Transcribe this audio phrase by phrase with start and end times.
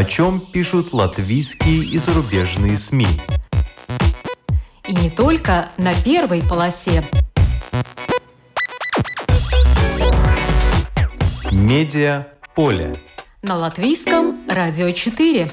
[0.00, 3.06] О чем пишут латвийские и зарубежные СМИ.
[4.88, 7.06] И не только на первой полосе.
[11.52, 12.96] Медиа поле.
[13.42, 15.50] На латвийском радио 4.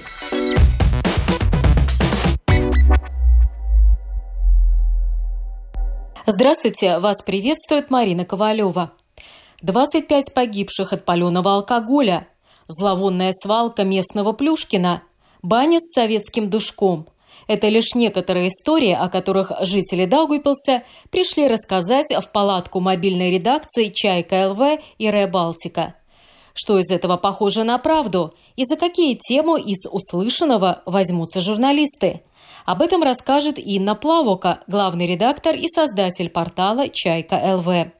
[6.26, 8.94] Здравствуйте, вас приветствует Марина Ковалева.
[9.62, 12.28] 25 погибших от паленого алкоголя,
[12.68, 15.04] зловонная свалка местного Плюшкина,
[15.42, 17.08] баня с советским душком.
[17.48, 24.50] Это лишь некоторые истории, о которых жители Даугупилса пришли рассказать в палатку мобильной редакции «Чайка
[24.50, 25.96] ЛВ» и «Ре Балтика».
[26.54, 32.22] Что из этого похоже на правду и за какие темы из услышанного возьмутся журналисты?
[32.66, 37.97] Об этом расскажет Инна Плавока, главный редактор и создатель портала «Чайка ЛВ».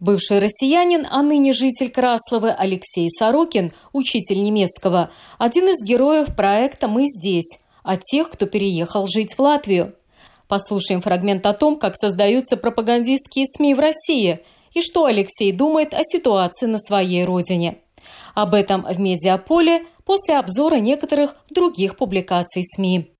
[0.00, 7.06] Бывший россиянин, а ныне житель Красловы Алексей Сорокин, учитель немецкого, один из героев проекта «Мы
[7.06, 9.92] здесь», о тех, кто переехал жить в Латвию.
[10.48, 14.40] Послушаем фрагмент о том, как создаются пропагандистские СМИ в России
[14.72, 17.78] и что Алексей думает о ситуации на своей родине.
[18.34, 23.10] Об этом в «Медиаполе» после обзора некоторых других публикаций СМИ.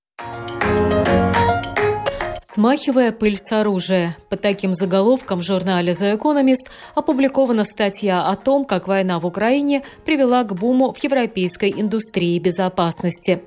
[2.55, 4.17] Смахивая пыль с оружия.
[4.29, 9.83] Под таким заголовком в журнале The Economist опубликована статья о том, как война в Украине
[10.05, 13.43] привела к буму в европейской индустрии безопасности.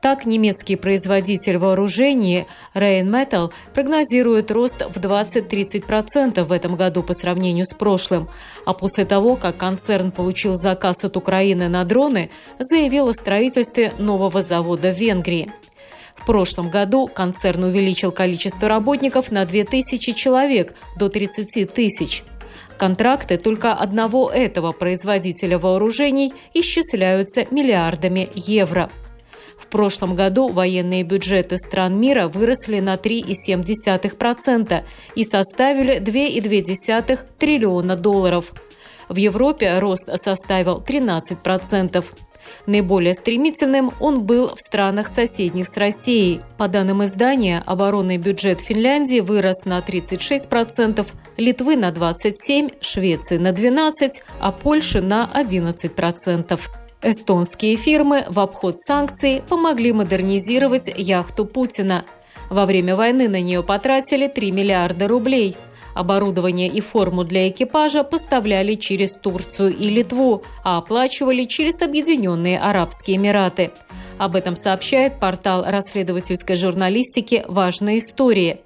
[0.00, 7.74] Так, немецкий производитель вооружений Rheinmetall прогнозирует рост в 20-30% в этом году по сравнению с
[7.74, 8.30] прошлым.
[8.64, 14.40] А после того, как концерн получил заказ от Украины на дроны, заявил о строительстве нового
[14.40, 15.52] завода в Венгрии.
[16.16, 22.24] В прошлом году концерн увеличил количество работников на 2000 человек до 30 тысяч.
[22.78, 28.90] Контракты только одного этого производителя вооружений исчисляются миллиардами евро.
[29.58, 34.82] В прошлом году военные бюджеты стран мира выросли на 3,7%
[35.14, 38.52] и составили 2,2 триллиона долларов.
[39.08, 42.04] В Европе рост составил 13%.
[42.66, 46.40] Наиболее стремительным он был в странах соседних с Россией.
[46.56, 51.06] По данным издания, оборонный бюджет Финляндии вырос на 36%,
[51.36, 56.60] Литвы на 27%, Швеции на 12%, а Польши на 11%.
[57.02, 62.04] Эстонские фирмы в обход санкций помогли модернизировать яхту Путина.
[62.48, 65.56] Во время войны на нее потратили 3 миллиарда рублей–
[65.96, 73.16] Оборудование и форму для экипажа поставляли через Турцию и Литву, а оплачивали через Объединенные Арабские
[73.16, 73.70] Эмираты.
[74.18, 78.60] Об этом сообщает портал расследовательской журналистики «Важные истории».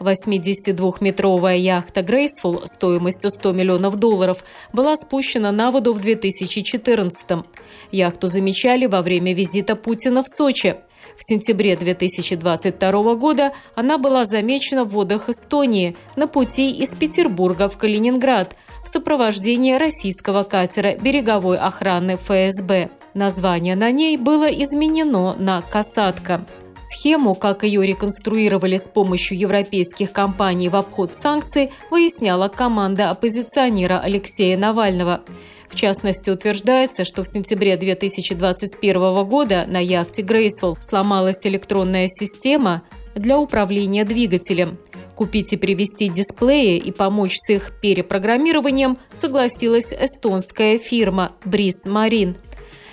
[0.00, 4.42] 82-метровая яхта «Грейсфул» стоимостью 100 миллионов долларов
[4.72, 7.46] была спущена на воду в 2014 -м.
[7.92, 10.74] Яхту замечали во время визита Путина в Сочи.
[11.16, 17.76] В сентябре 2022 года она была замечена в водах Эстонии на пути из Петербурга в
[17.76, 22.90] Калининград в сопровождении российского катера береговой охраны ФСБ.
[23.14, 26.44] Название на ней было изменено на «Касатка».
[26.76, 34.58] Схему, как ее реконструировали с помощью европейских компаний в обход санкций, выясняла команда оппозиционера Алексея
[34.58, 35.22] Навального.
[35.74, 42.84] В частности, утверждается, что в сентябре 2021 года на яхте «Грейсфолл» сломалась электронная система
[43.16, 44.78] для управления двигателем.
[45.16, 52.36] Купить и привезти дисплеи и помочь с их перепрограммированием согласилась эстонская фирма «Бриз Марин».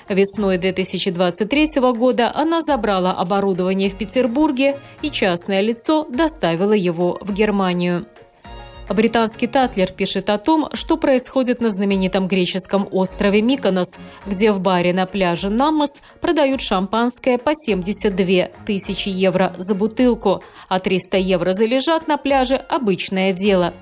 [0.10, 8.08] Весной 2023 года она забрала оборудование в Петербурге, и частное лицо доставило его в Германию.
[8.94, 13.88] Британский Татлер пишет о том, что происходит на знаменитом греческом острове Миконос,
[14.26, 20.80] где в баре на пляже Намос продают шампанское по 72 тысячи евро за бутылку, а
[20.80, 23.74] 300 евро за лежак на пляже– обычное дело.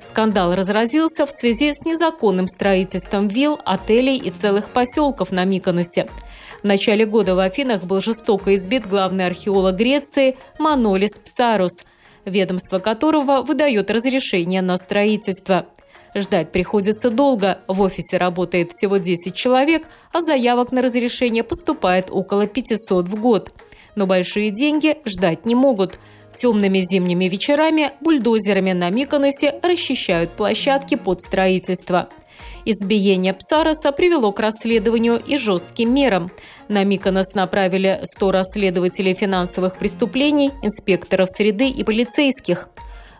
[0.00, 6.08] Скандал разразился в связи с незаконным строительством вилл, отелей и целых поселков на Миконосе.
[6.62, 11.72] В начале года в Афинах был жестоко избит главный археолог Греции Манолис Псарус–
[12.24, 15.66] ведомство которого выдает разрешение на строительство.
[16.14, 22.46] Ждать приходится долго, в офисе работает всего 10 человек, а заявок на разрешение поступает около
[22.46, 23.52] 500 в год.
[23.94, 25.98] Но большие деньги ждать не могут.
[26.36, 32.08] Темными зимними вечерами бульдозерами на Миконосе расчищают площадки под строительство–
[32.64, 36.30] Избиение Псароса привело к расследованию и жестким мерам.
[36.68, 42.68] На Миконос направили 100 расследователей финансовых преступлений, инспекторов среды и полицейских.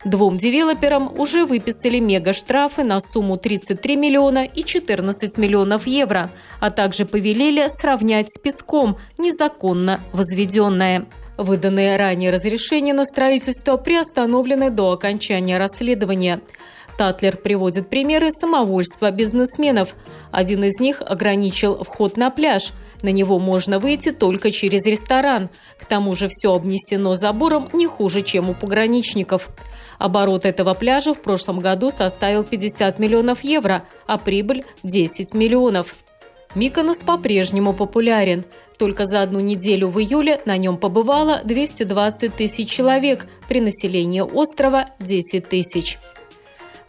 [0.05, 7.05] Двум девелоперам уже выписали мегаштрафы на сумму 33 миллиона и 14 миллионов евро, а также
[7.05, 11.07] повелели сравнять с песком незаконно возведенное.
[11.39, 16.41] Выданные ранее разрешения на строительство приостановлены до окончания расследования.
[16.97, 19.95] Татлер приводит примеры самовольства бизнесменов.
[20.31, 22.73] Один из них ограничил вход на пляж.
[23.03, 25.49] На него можно выйти только через ресторан.
[25.81, 29.49] К тому же все обнесено забором не хуже, чем у пограничников.
[29.99, 35.97] Оборот этого пляжа в прошлом году составил 50 миллионов евро, а прибыль– 10 миллионов.
[36.55, 38.45] Миконос по-прежнему популярен.
[38.79, 44.87] Только за одну неделю в июле на нем побывало 220 тысяч человек, при населении острова–
[44.99, 45.99] 10 тысяч.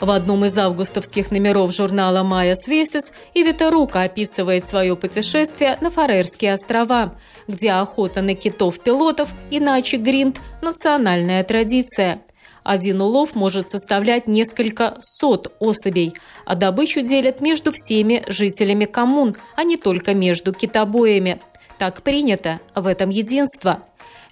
[0.03, 6.55] В одном из августовских номеров журнала «Майя Свесис» Ивита Рука описывает свое путешествие на Фарерские
[6.55, 7.15] острова,
[7.47, 12.21] где охота на китов-пилотов, иначе гринд– национальная традиция.
[12.63, 16.13] Один улов может составлять несколько сот особей,
[16.45, 21.39] а добычу делят между всеми жителями коммун, а не только между китобоями.
[21.77, 23.83] Так принято, в этом единство.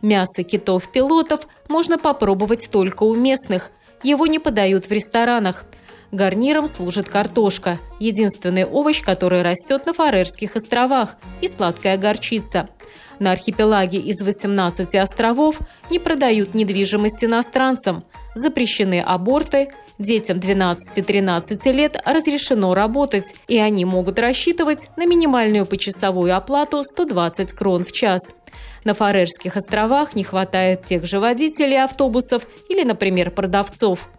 [0.01, 3.71] Мясо китов-пилотов можно попробовать только у местных–
[4.03, 5.65] его не подают в ресторанах.
[6.11, 12.67] Гарниром служит картошка, единственный овощ, который растет на Фарерских островах, и сладкая горчица.
[13.19, 15.59] На архипелаге из 18 островов
[15.89, 18.03] не продают недвижимость иностранцам,
[18.35, 19.69] запрещены аборты,
[19.99, 27.85] детям 12-13 лет разрешено работать, и они могут рассчитывать на минимальную почасовую оплату 120 крон
[27.85, 28.21] в час.
[28.83, 34.09] На Фарерских островах не хватает тех же водителей автобусов или, например, продавцов.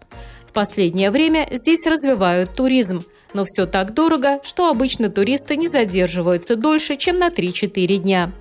[0.47, 6.55] В последнее время здесь развивают туризм, но все так дорого, что обычно туристы не задерживаются
[6.55, 8.31] дольше, чем на 3-4 дня.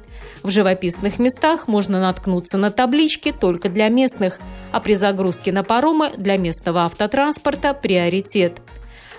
[0.43, 4.39] В живописных местах можно наткнуться на таблички только для местных,
[4.73, 8.61] а при загрузке на паромы для местного автотранспорта приоритет.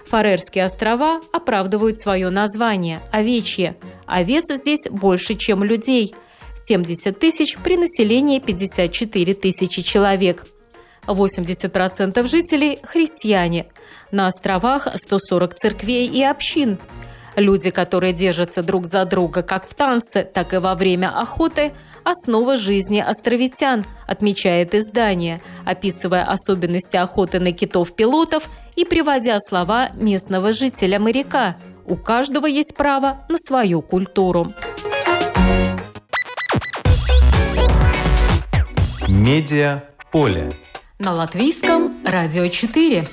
[0.07, 3.77] Фарерские острова оправдывают свое название– овечье.
[4.05, 6.13] Овец здесь больше, чем людей.
[6.55, 10.45] 70 тысяч при населении 54 тысячи человек.
[11.07, 13.65] 80% жителей– христиане.
[14.11, 16.77] На островах 140 церквей и общин.
[17.35, 21.73] Люди, которые держатся друг за друга как в танце, так и во время охоты–
[22.03, 31.57] основа жизни островитян, отмечает издание, описывая особенности охоты на китов-пилотов и приводя слова местного жителя-моряка.
[31.85, 34.47] У каждого есть право на свою культуру.
[39.25, 40.51] Медиа поле.
[40.99, 43.07] На латвийском радио 4.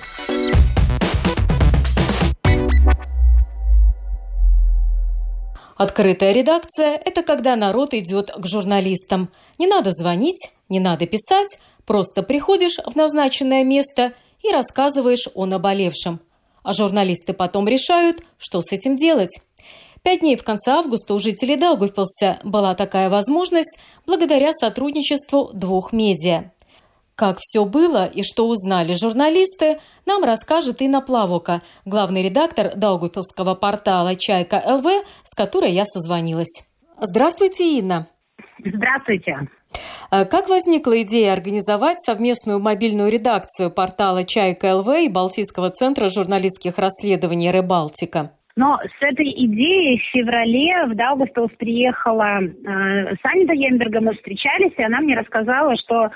[5.76, 9.28] Открытая редакция– это когда народ идет к журналистам.
[9.56, 14.12] Не надо звонить, не надо писать, просто приходишь в назначенное место
[14.42, 16.18] и рассказываешь о наболевшем.
[16.64, 19.38] А журналисты потом решают, что с этим делать.
[20.02, 26.52] Пять дней в конце августа у жителей Даугавпилса была такая возможность благодаря сотрудничеству двух медиа.
[27.14, 34.16] Как все было и что узнали журналисты, нам расскажет Инна Плавока, главный редактор Даугупилского портала
[34.16, 34.86] «Чайка ЛВ»,
[35.24, 36.64] с которой я созвонилась.
[36.98, 38.06] Здравствуйте, Инна.
[38.58, 39.48] Здравствуйте.
[40.10, 46.78] А как возникла идея организовать совместную мобильную редакцию портала «Чайка ЛВ» и Балтийского центра журналистских
[46.78, 48.32] расследований «Рыбалтика»?
[48.60, 54.82] Но с этой идеей в феврале в Даугавпилс приехала э, Санита Емберга, мы встречались, и
[54.82, 56.10] она мне рассказала, что э,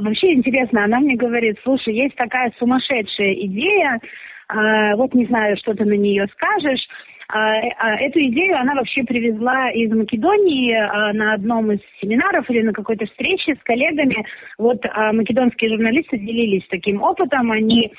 [0.00, 4.00] вообще интересно, она мне говорит, слушай, есть такая сумасшедшая идея,
[4.48, 6.84] э, вот не знаю, что ты на нее скажешь,
[7.28, 12.62] а, а, эту идею она вообще привезла из Македонии а, на одном из семинаров или
[12.62, 14.24] на какой-то встрече с коллегами.
[14.58, 17.50] Вот македонские журналисты делились таким опытом.
[17.50, 17.92] Они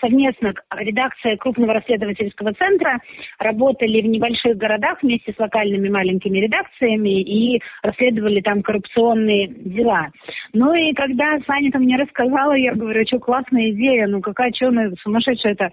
[0.00, 2.98] совместно, редакция крупного расследовательского центра,
[3.38, 10.08] работали в небольших городах вместе с локальными маленькими редакциями и расследовали там коррупционные дела.
[10.52, 14.72] Ну и когда Саня там мне рассказала, я говорю, что классная идея, ну какая, что,
[15.02, 15.70] сумасшедшая это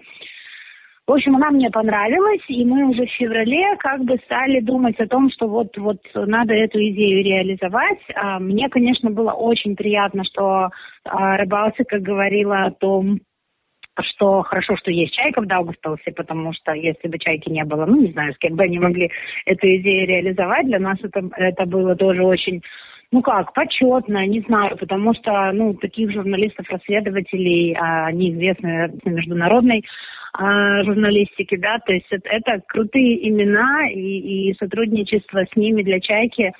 [1.06, 5.06] в общем, она мне понравилась, и мы уже в феврале как бы стали думать о
[5.06, 8.00] том, что вот, вот надо эту идею реализовать.
[8.16, 10.70] А мне, конечно, было очень приятно, что
[11.04, 13.20] а, Рыбалцика говорила о том,
[14.02, 18.00] что хорошо, что есть чайка в Даугавпилсе, потому что если бы чайки не было, ну,
[18.00, 19.10] не знаю, с кем бы они могли
[19.44, 22.62] эту идею реализовать, для нас это, это было тоже очень
[23.12, 29.84] ну как, почетно, не знаю, потому что, ну, таких журналистов-расследователей, а, они известны международной
[30.32, 36.52] а, да, то есть это, это крутые имена и, и сотрудничество с ними для «Чайки»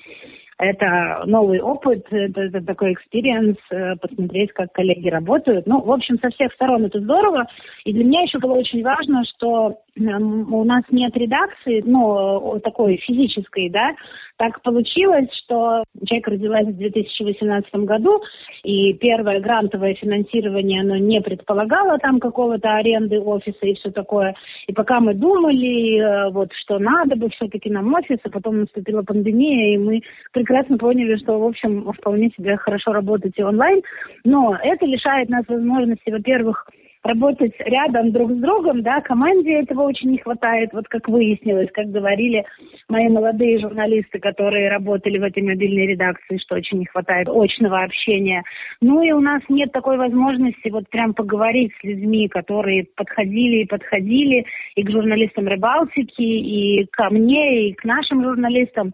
[0.59, 5.67] это новый опыт, это, это такой experience, э, посмотреть, как коллеги работают.
[5.67, 7.45] Ну, в общем, со всех сторон это здорово.
[7.85, 13.69] И для меня еще было очень важно, что у нас нет редакции, ну, такой физической,
[13.69, 13.91] да,
[14.37, 18.21] так получилось, что человек родилась в 2018 году,
[18.63, 24.35] и первое грантовое финансирование, оно не предполагало там какого-то аренды офиса и все такое.
[24.67, 29.01] И пока мы думали, э, вот, что надо бы все-таки нам офис, а потом наступила
[29.01, 30.01] пандемия, и мы
[30.31, 33.81] прекрасно поняли, что, в общем, вполне себе хорошо работать и онлайн.
[34.23, 36.67] Но это лишает нас возможности, во-первых,
[37.07, 41.87] работать рядом друг с другом, да, команде этого очень не хватает, вот как выяснилось, как
[41.87, 42.45] говорили
[42.89, 48.43] мои молодые журналисты, которые работали в этой мобильной редакции, что очень не хватает очного общения.
[48.81, 53.67] Ну и у нас нет такой возможности вот прям поговорить с людьми, которые подходили и
[53.67, 54.45] подходили
[54.75, 58.93] и к журналистам Рыбалтики, и ко мне, и к нашим журналистам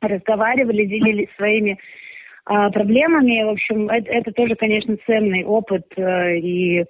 [0.00, 1.78] разговаривали, делились своими
[2.44, 3.44] а, проблемами.
[3.44, 6.84] В общем, это, это тоже, конечно, ценный опыт э, и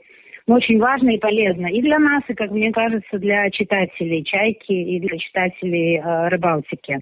[0.46, 5.00] очень важно и полезно и для нас, и, как мне кажется, для читателей «Чайки» и
[5.00, 7.00] для читателей э, «Рыбалтики».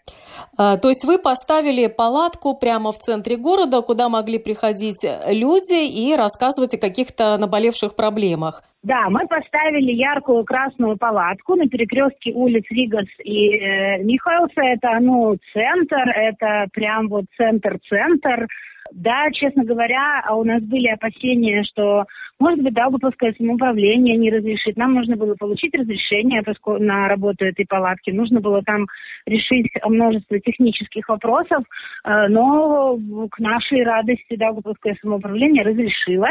[0.59, 6.17] А, то есть вы поставили палатку прямо в центре города, куда могли приходить люди и
[6.17, 8.63] рассказывать о каких-то наболевших проблемах?
[8.83, 14.63] Да, мы поставили яркую красную палатку на перекрестке улиц Ригас и э, Михайлса.
[14.63, 18.47] Это, ну, центр, это прям вот центр-центр.
[18.93, 22.05] Да, честно говоря, а у нас были опасения, что,
[22.39, 24.77] может быть, Даугавпилское самоуправление не разрешит.
[24.77, 28.11] Нам нужно было получить разрешение на работу этой палатки.
[28.11, 28.87] Нужно было там
[29.27, 31.63] решить множество технических вопросов,
[32.05, 32.99] э, но
[33.31, 36.29] к нашей радости Даугавпилское самоуправление разрешило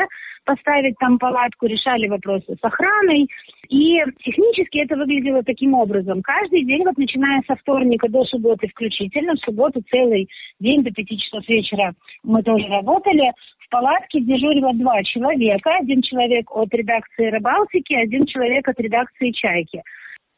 [0.50, 3.28] поставить там палатку, решали вопросы с охраной.
[3.70, 6.24] И технически это выглядело таким образом.
[6.24, 10.28] Каждый день, вот начиная со вторника до субботы включительно, в субботу целый
[10.60, 13.32] день до пяти часов вечера мы тоже работали.
[13.60, 15.70] В палатке дежурило два человека.
[15.80, 19.84] Один человек от редакции «Рыбалтики», один человек от редакции «Чайки».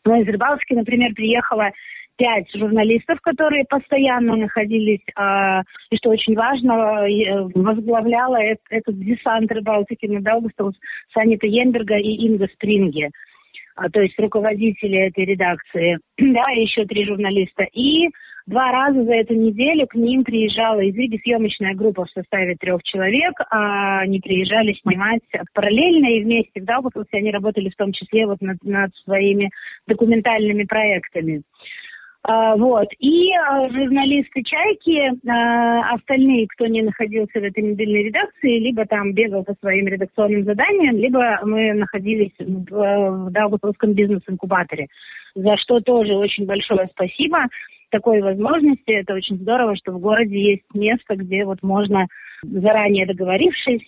[0.03, 1.71] Но из «Рыбалтики», например, приехала
[2.21, 9.51] пять журналистов, которые постоянно находились, э, и что очень важно, э, возглавляла э, этот десант
[9.51, 10.75] Рыбалтики на Даугавпилс
[11.15, 13.09] Санита Йенберга и Инга Спринге.
[13.75, 17.63] А, то есть руководители этой редакции, да, еще три журналиста.
[17.73, 18.09] И
[18.45, 22.83] два раза за эту неделю к ним приезжала из Риги съемочная группа в составе трех
[22.83, 23.33] человек.
[23.49, 25.21] А они приезжали снимать
[25.55, 29.49] параллельно и вместе в Даугавпилсе они работали в том числе вот над, над своими
[29.87, 31.41] документальными проектами.
[32.23, 32.87] А, вот.
[32.99, 39.13] И а, журналисты «Чайки», а, остальные, кто не находился в этой мобильной редакции, либо там
[39.13, 44.87] бегал по своим редакционным заданиям, либо мы находились в, в бизнес-инкубаторе,
[45.33, 47.47] за что тоже очень большое спасибо
[47.89, 48.91] такой возможности.
[48.91, 52.05] Это очень здорово, что в городе есть место, где вот можно
[52.43, 53.81] заранее договорившись,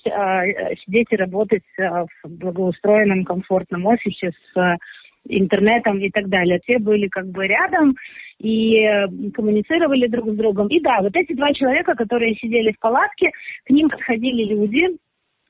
[0.84, 4.78] сидеть и работать в благоустроенном, комфортном офисе с
[5.28, 6.60] интернетом и так далее.
[6.64, 7.96] Все были как бы рядом
[8.40, 10.68] и э, коммуницировали друг с другом.
[10.68, 13.32] И да, вот эти два человека, которые сидели в палатке,
[13.66, 14.98] к ним подходили люди,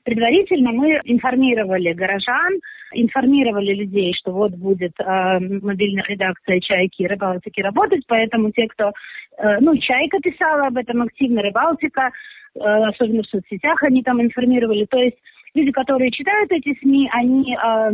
[0.04, 2.60] Предварительно мы информировали горожан,
[2.92, 8.92] информировали людей, что вот будет э, мобильная редакция «Чайки» и «Рыбалтики» работать, поэтому те, кто...
[9.38, 12.10] Э, ну, «Чайка» писала об этом активно, «Рыбалтика»,
[12.54, 14.84] э, особенно в соцсетях они там информировали.
[14.84, 15.16] То есть
[15.54, 17.56] люди, которые читают эти СМИ, они...
[17.56, 17.92] Э,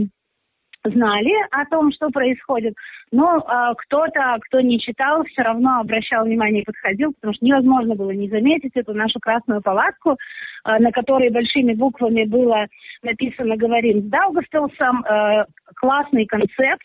[0.91, 2.75] знали о том, что происходит,
[3.13, 7.95] но э, кто-то, кто не читал, все равно обращал внимание и подходил, потому что невозможно
[7.95, 12.67] было не заметить эту нашу красную палатку, э, на которой большими буквами было
[13.03, 15.45] написано «Говорим с Даугавпилсом», э,
[15.75, 16.85] классный концепт,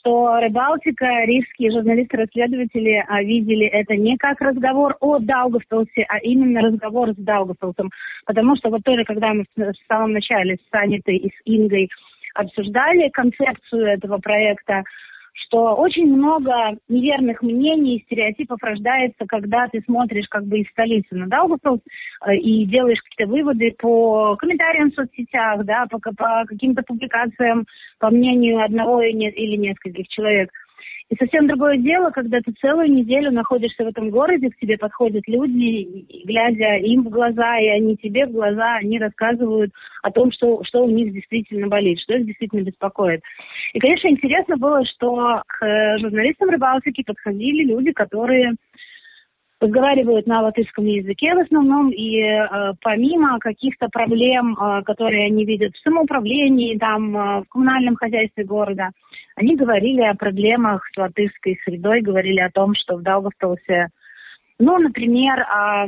[0.00, 7.10] что Рыбалтика, рижские журналисты-расследователи а, видели это не как разговор о Даугавпилсе, а именно разговор
[7.10, 7.90] с Даугавпилсом.
[8.26, 11.90] Потому что вот тоже, когда мы в самом начале с Санитой и с Ингой
[12.34, 14.84] обсуждали концепцию этого проекта,
[15.32, 16.52] что очень много
[16.88, 21.80] неверных мнений и стереотипов рождается, когда ты смотришь как бы из столицы на Даугавпилс
[22.26, 27.66] э, и делаешь какие-то выводы по комментариям в соцсетях, да, по, по каким-то публикациям,
[27.98, 30.50] по мнению одного или нескольких человек–
[31.08, 35.24] и совсем другое дело, когда ты целую неделю находишься в этом городе, к тебе подходят
[35.26, 39.72] люди, и, глядя им в глаза, и они тебе в глаза, они рассказывают
[40.02, 43.22] о том, что, что у них действительно болит, что их действительно беспокоит.
[43.72, 48.54] И, конечно, интересно было, что к журналистам Рыбалтики подходили люди, которые
[49.60, 55.74] разговаривают на латышском языке в основном, и э, помимо каких-то проблем, э, которые они видят
[55.74, 58.90] в самоуправлении, там, э, в коммунальном хозяйстве города,
[59.40, 63.88] они говорили о проблемах с латышской средой, говорили о том, что в Даугавпилсе
[64.58, 65.86] Ну, например, а,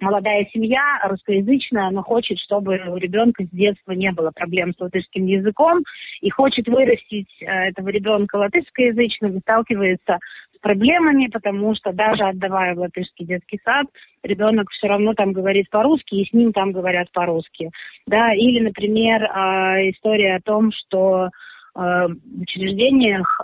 [0.00, 5.24] молодая семья русскоязычная, но хочет, чтобы у ребенка с детства не было проблем с латышским
[5.24, 5.82] языком
[6.20, 10.18] и хочет вырастить э, этого ребенка латышскоязычным, сталкивается
[10.54, 13.86] с проблемами, потому что даже отдавая в латышский детский сад,
[14.22, 17.70] ребенок все равно там говорит по-русски, и с ним там говорят по-русски.
[18.06, 18.34] Да?
[18.34, 21.30] Или, например, э, история о том, что
[21.74, 23.40] учреждениях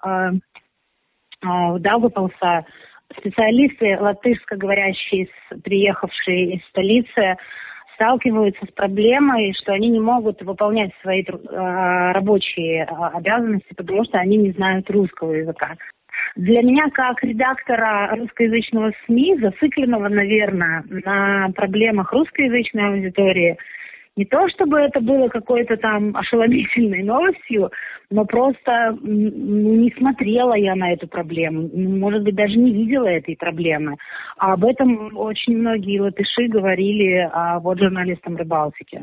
[1.43, 2.65] в Даугавпилса
[3.19, 5.29] специалисты латышскоговорящие,
[5.65, 7.37] приехавшие из столицы,
[7.95, 14.39] сталкиваются с проблемой, что они не могут выполнять свои э, рабочие обязанности, потому что они
[14.39, 15.77] не знают русского языка.
[16.35, 23.59] Для меня, как редактора русскоязычного СМИ, зацикленного, наверное, на проблемах русскоязычной аудитории,
[24.17, 27.71] не то чтобы это было какой-то там ошеломительной новостью,
[28.11, 33.37] но просто ну, не смотрела я на эту проблему, может быть, даже не видела этой
[33.37, 33.97] проблемы.
[34.37, 39.03] А об этом очень многие латыши говорили а, вот журналистам Рыбалтики.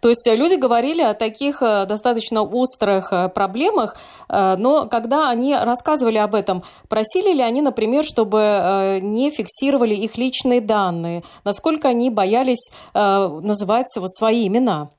[0.00, 3.96] То есть э, люди говорили о таких э, достаточно острых э, проблемах,
[4.28, 10.60] но когда они рассказывали об этом, просили ли они, например, чтобы не фиксировали их личные
[10.60, 11.22] данные?
[11.44, 14.90] Насколько они боялись называть вот свои имена?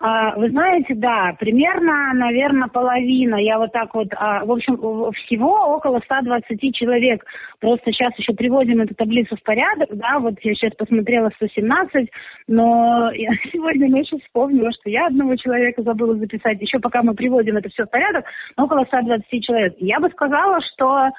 [0.00, 3.34] А, вы знаете, да, примерно, наверное, половина.
[3.34, 4.76] Я вот так вот, а, в общем,
[5.24, 7.24] всего около 120 человек.
[7.60, 12.08] Просто сейчас еще приводим эту таблицу в порядок, да, вот я сейчас посмотрела 117,
[12.46, 17.56] но я сегодня ночью вспомнила, что я одного человека забыла записать, еще пока мы приводим
[17.56, 18.24] это все в порядок,
[18.56, 19.74] около 120 человек.
[19.78, 21.10] Я бы сказала, что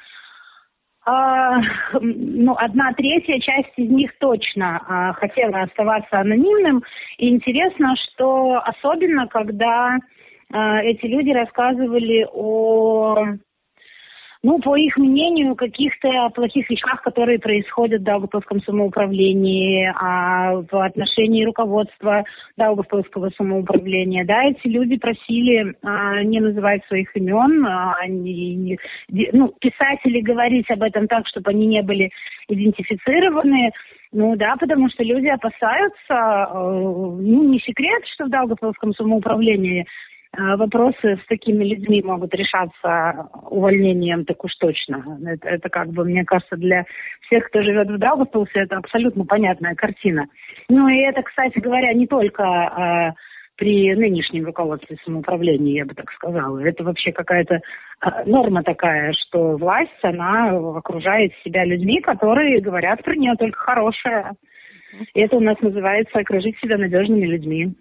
[1.05, 1.59] а,
[2.01, 6.83] ну, одна третья часть из них точно а, хотела оставаться анонимным.
[7.17, 9.97] И интересно, что особенно, когда
[10.51, 13.35] а, эти люди рассказывали о
[14.41, 21.43] ну, по их мнению, каких-то плохих вещах, которые происходят в Даугавпилском самоуправлении, а в отношении
[21.43, 22.23] руководства
[22.55, 28.79] Даугавпилского самоуправления, да, эти люди просили а, не называть своих имен, а, не, не,
[29.33, 32.09] ну, писать или говорить об этом так, чтобы они не были
[32.47, 33.71] идентифицированы.
[34.11, 39.85] Ну да, потому что люди опасаются, э, ну не секрет, что в Даугавпилском самоуправлении
[40.37, 45.17] вопросы с такими людьми могут решаться увольнением, так уж точно.
[45.25, 46.85] Это, это как бы, мне кажется, для
[47.21, 50.27] всех, кто живет в Даугавпилсе, это абсолютно понятная картина.
[50.69, 53.13] Ну и это, кстати говоря, не только э,
[53.55, 56.59] при нынешнем руководстве самоуправления, я бы так сказала.
[56.59, 57.59] Это вообще какая-то э,
[58.25, 64.31] норма такая, что власть, она окружает себя людьми, которые говорят про нее только хорошее.
[65.13, 67.73] И это у нас называется окружить себя надежными людьми.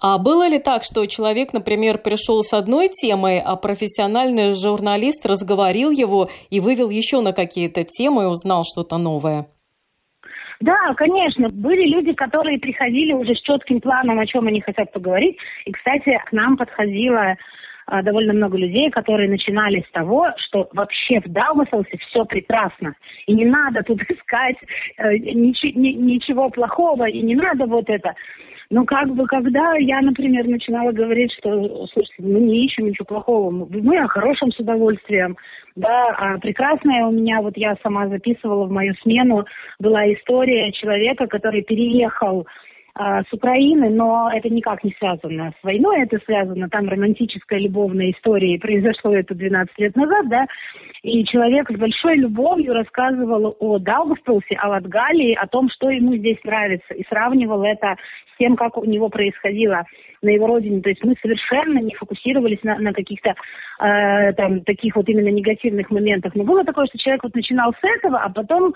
[0.00, 5.90] А было ли так, что человек, например, пришел с одной темой, а профессиональный журналист разговорил
[5.90, 9.46] его и вывел еще на какие-то темы и узнал что-то новое?
[10.60, 11.48] Да, конечно.
[11.52, 15.36] Были люди, которые приходили уже с четким планом, о чем они хотят поговорить.
[15.64, 17.34] И, кстати, к нам подходила
[18.00, 22.94] довольно много людей, которые начинали с того, что вообще в Даугавпилсе все прекрасно.
[23.26, 24.56] И не надо тут искать
[24.96, 28.14] э, нич- ни- ничего плохого, и не надо вот это.
[28.70, 33.50] Но как бы, когда я, например, начинала говорить, что, слушайте, мы не ищем ничего плохого,
[33.50, 35.36] мы о хорошем с удовольствием,
[35.76, 39.44] да, а прекрасная у меня, вот я сама записывала в мою смену,
[39.78, 46.02] была история человека, который переехал а, с Украины, но это никак не связано с войной,
[46.02, 50.46] это связано, там романтическая любовная история, и произошло это 12 лет назад, да,
[51.02, 56.38] и человек с большой любовью рассказывал о Даугавпилсе, о Латгалии, о том, что ему здесь
[56.44, 57.96] нравится, и сравнивал это
[58.32, 59.84] с тем, как у него происходило
[60.22, 60.80] на его родине.
[60.80, 63.34] То есть мы совершенно не фокусировались на, на каких-то
[63.80, 66.34] э, там таких вот именно негативных моментах.
[66.36, 68.72] Но было такое, что человек вот начинал с этого, а потом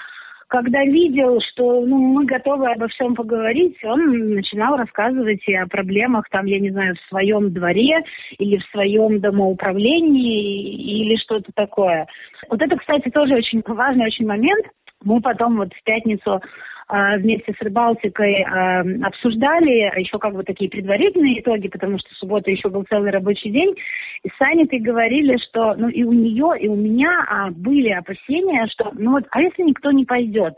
[0.49, 6.29] когда видел, что ну, мы готовы обо всем поговорить, он начинал рассказывать и о проблемах,
[6.31, 8.05] там, я не знаю, в своем дворе
[8.39, 12.07] или в своем домоуправлении или что-то такое.
[12.49, 14.67] Вот это, кстати, тоже очень важный очень момент.
[15.03, 16.41] Мы потом вот в пятницу
[16.88, 22.68] вместе с Рыбалтикой а, обсуждали еще как бы такие предварительные итоги, потому что суббота еще
[22.68, 23.75] был целый рабочий день.
[24.22, 28.66] И с Санитой говорили, что ну и у нее, и у меня а, были опасения,
[28.68, 30.55] что ну вот, а если никто не пойдет?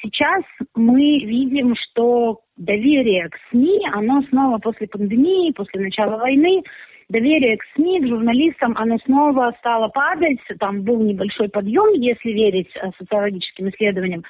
[0.00, 0.44] Сейчас
[0.76, 6.62] мы видим, что доверие к СМИ, оно снова после пандемии, после начала войны,
[7.08, 10.38] доверие к СМИ, к журналистам, оно снова стало падать.
[10.60, 14.22] Там был небольшой подъем, если верить социологическим исследованиям.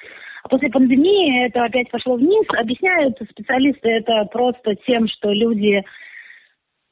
[0.49, 2.45] После пандемии это опять пошло вниз.
[2.57, 5.83] Объясняют специалисты это просто тем, что люди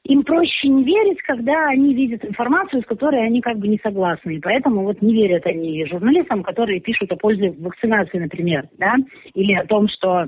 [0.05, 4.35] им проще не верить, когда они видят информацию, с которой они как бы не согласны.
[4.35, 8.95] И поэтому вот не верят они журналистам, которые пишут о пользе вакцинации, например, да,
[9.33, 10.27] или о том, что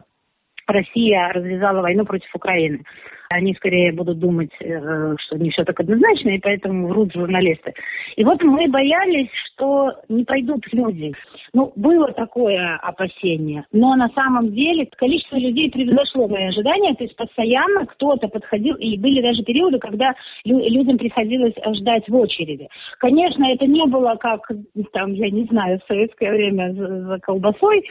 [0.68, 2.84] Россия развязала войну против Украины
[3.32, 7.74] они скорее будут думать, э, что не все так однозначно, и поэтому врут журналисты.
[8.16, 11.14] И вот мы боялись, что не пойдут люди.
[11.54, 17.16] Ну, было такое опасение, но на самом деле количество людей превзошло мои ожидания, то есть
[17.16, 22.68] постоянно кто-то подходил, и были даже периоды, когда людям приходилось ждать в очереди.
[22.98, 24.50] Конечно, это не было как,
[24.92, 27.84] там, я не знаю, в советское время за, колбасой,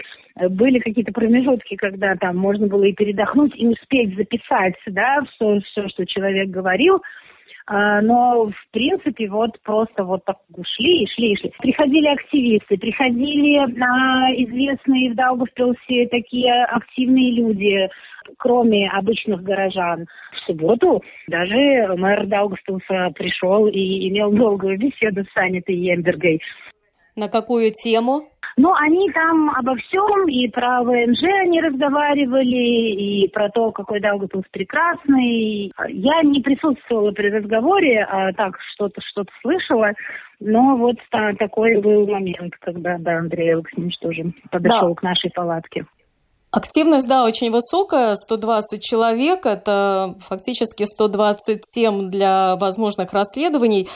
[0.51, 5.89] были какие-то промежутки, когда там можно было и передохнуть, и успеть записать, да, все, все
[5.89, 7.01] что человек говорил.
[7.71, 11.53] А, но, в принципе, вот просто вот так шли и шли и шли.
[11.59, 17.89] Приходили активисты, приходили а, известные в Даугавпилсе такие активные люди,
[18.39, 20.07] кроме обычных горожан.
[20.33, 26.41] В субботу даже мэр Даугавпилса пришел и имел долгую беседу с Санитой Ембергой.
[27.17, 28.29] На какую тему?
[28.59, 34.47] Ну, они там обо всем, и про ВНЖ они разговаривали, и про то, какой Даугавпилс
[34.51, 35.73] прекрасный.
[35.89, 39.93] Я не присутствовала при разговоре, а так что-то что-то слышала.
[40.41, 44.95] Но вот да, такой был момент, когда, да, Андрей Алексеевич тоже подошел да.
[44.97, 45.87] к нашей палатке.
[46.51, 53.87] Активность, да, очень высокая, 120 человек, это фактически 120 тем для возможных расследований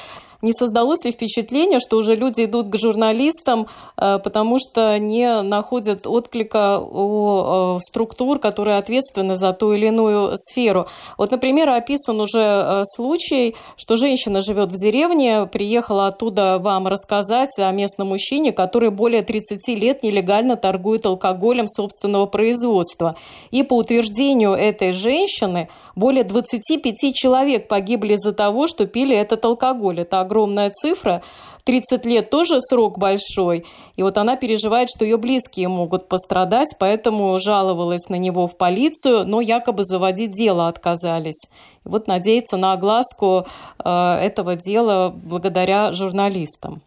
[0.43, 6.07] не создалось ли впечатление, что уже люди идут к журналистам, э, потому что не находят
[6.07, 10.87] отклика у э, структур, которые ответственны за ту или иную сферу.
[11.17, 17.57] Вот, например, описан уже э, случай, что женщина живет в деревне, приехала оттуда вам рассказать
[17.59, 23.15] о местном мужчине, который более 30 лет нелегально торгует алкоголем собственного производства.
[23.53, 30.01] И по утверждению этой женщины, более 25 человек погибли из-за того, что пили этот алкоголь.
[30.01, 31.21] Это огромная цифра.
[31.65, 33.65] 30 лет тоже срок большой.
[33.97, 39.25] И вот она переживает, что ее близкие могут пострадать, поэтому жаловалась на него в полицию,
[39.27, 41.41] но якобы заводить дело отказались.
[41.85, 43.45] И вот надеется на огласку
[43.85, 43.91] э,
[44.27, 46.81] этого дела благодаря журналистам.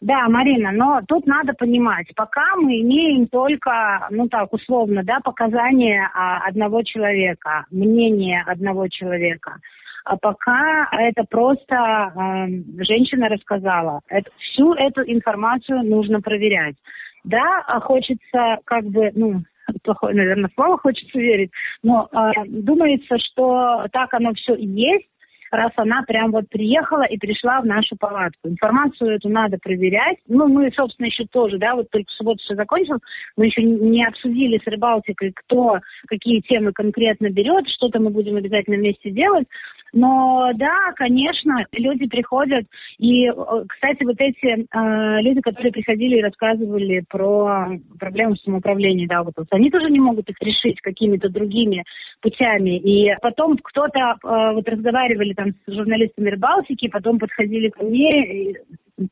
[0.00, 6.08] Да, Марина, но тут надо понимать, пока мы имеем только, ну так, условно, да, показания
[6.14, 9.56] а, одного человека, мнение одного человека–
[10.08, 14.00] а пока это просто э, женщина рассказала.
[14.08, 16.76] Это, всю эту информацию нужно проверять.
[17.24, 19.42] Да, а хочется как бы, ну,
[19.84, 21.50] плохое, наверное, слово хочется верить,
[21.82, 25.08] но э, думается, что так оно все и есть,
[25.50, 28.48] раз она прям вот приехала и пришла в нашу палатку.
[28.48, 30.18] Информацию эту надо проверять.
[30.26, 32.98] Ну, мы, собственно, еще тоже, да, вот только субботу все закончил,
[33.36, 38.76] мы еще не обсудили с Рыбалтикой, кто какие темы конкретно берет, что-то мы будем обязательно
[38.76, 39.46] вместе делать.
[39.92, 42.66] Но да, конечно, люди приходят.
[42.98, 43.32] И, э,
[43.68, 49.70] кстати, вот эти э, люди, которые приходили и рассказывали про проблему самоуправления, да, вот, они
[49.70, 51.84] тоже не могут их решить какими-то другими
[52.20, 52.78] путями.
[52.78, 58.54] И потом кто-то, э, вот разговаривали там с журналистами Рыбалтики, потом подходили ко мне,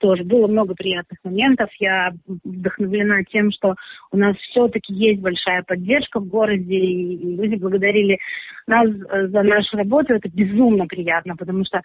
[0.01, 1.71] тоже было много приятных моментов.
[1.79, 2.13] Я
[2.45, 3.75] вдохновлена тем, что
[4.11, 8.19] у нас все-таки есть большая поддержка в городе, и люди благодарили
[8.67, 10.15] нас за нашу работу.
[10.15, 11.81] Это безумно приятно, потому что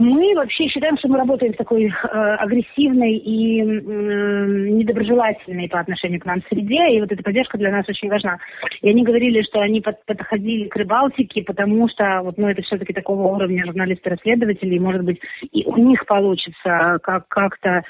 [0.00, 3.64] мы вообще считаем, что мы работаем в такой э, агрессивной и э,
[4.70, 8.38] недоброжелательной по отношению к нам среде, и вот эта поддержка для нас очень важна.
[8.82, 12.92] И они говорили, что они под, подходили к Рыбалтике, потому что вот, ну, это все-таки
[12.92, 15.20] такого уровня журналисты-расследователи, и, может быть,
[15.52, 17.84] и у них получится как- как-то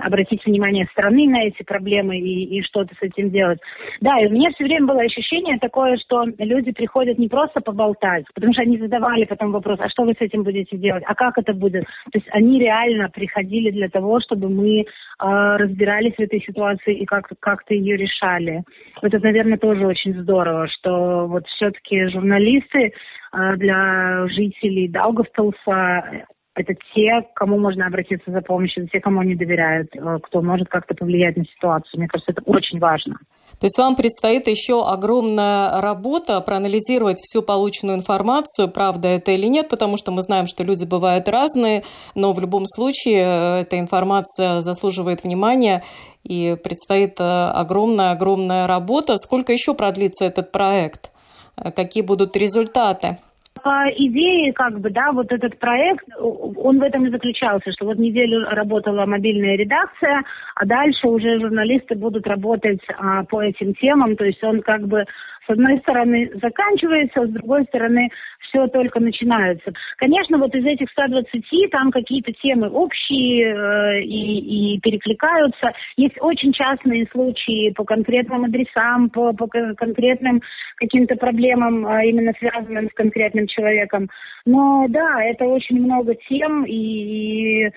[0.00, 3.58] обратить внимание страны на эти проблемы и, и что-то с этим делать.
[4.00, 8.24] Да, и у меня все время было ощущение такое, что люди приходят не просто поболтать,
[8.34, 11.38] потому что они задавали потом вопрос, а что вы с этим будете делать, а как
[11.38, 11.84] это будет?
[11.84, 14.84] То есть они реально приходили для того, чтобы мы э,
[15.18, 18.62] разбирались в этой ситуации и как- как-то ее решали.
[19.00, 22.92] Это, наверное, тоже очень здорово, что вот все-таки журналисты
[23.32, 29.88] э, для жителей Даугавпилса это те, кому можно обратиться за помощью, те, кому они доверяют,
[29.94, 31.98] э, кто может как-то повлиять на ситуацию.
[31.98, 33.18] Мне кажется, это очень важно.
[33.58, 39.68] То есть вам предстоит еще огромная работа проанализировать всю полученную информацию, правда это или нет,
[39.68, 41.84] потому что мы знаем, что люди бывают разные,
[42.14, 45.82] но в любом случае э, эта информация заслуживает внимания
[46.24, 49.16] и предстоит огромная-огромная работа.
[49.16, 51.10] Сколько еще продлится этот проект?
[51.56, 53.18] Э, какие будут результаты?
[53.62, 57.98] По идее, как бы, да, вот этот проект, он в этом и заключался, что вот
[57.98, 60.22] неделю работала мобильная редакция,
[60.54, 65.04] а дальше уже журналисты будут работать а, по этим темам, то есть он как бы
[65.46, 68.10] с одной стороны заканчивается, с другой стороны
[68.48, 69.72] все только начинается.
[69.96, 75.72] Конечно, вот из этих 120 там какие-то темы общие э, и, и перекликаются.
[75.96, 80.42] Есть очень частные случаи по конкретным адресам, по, по конкретным
[80.76, 84.08] каким-то проблемам, э, именно связанным с конкретным человеком.
[84.44, 87.70] Но да, это очень много тем и, и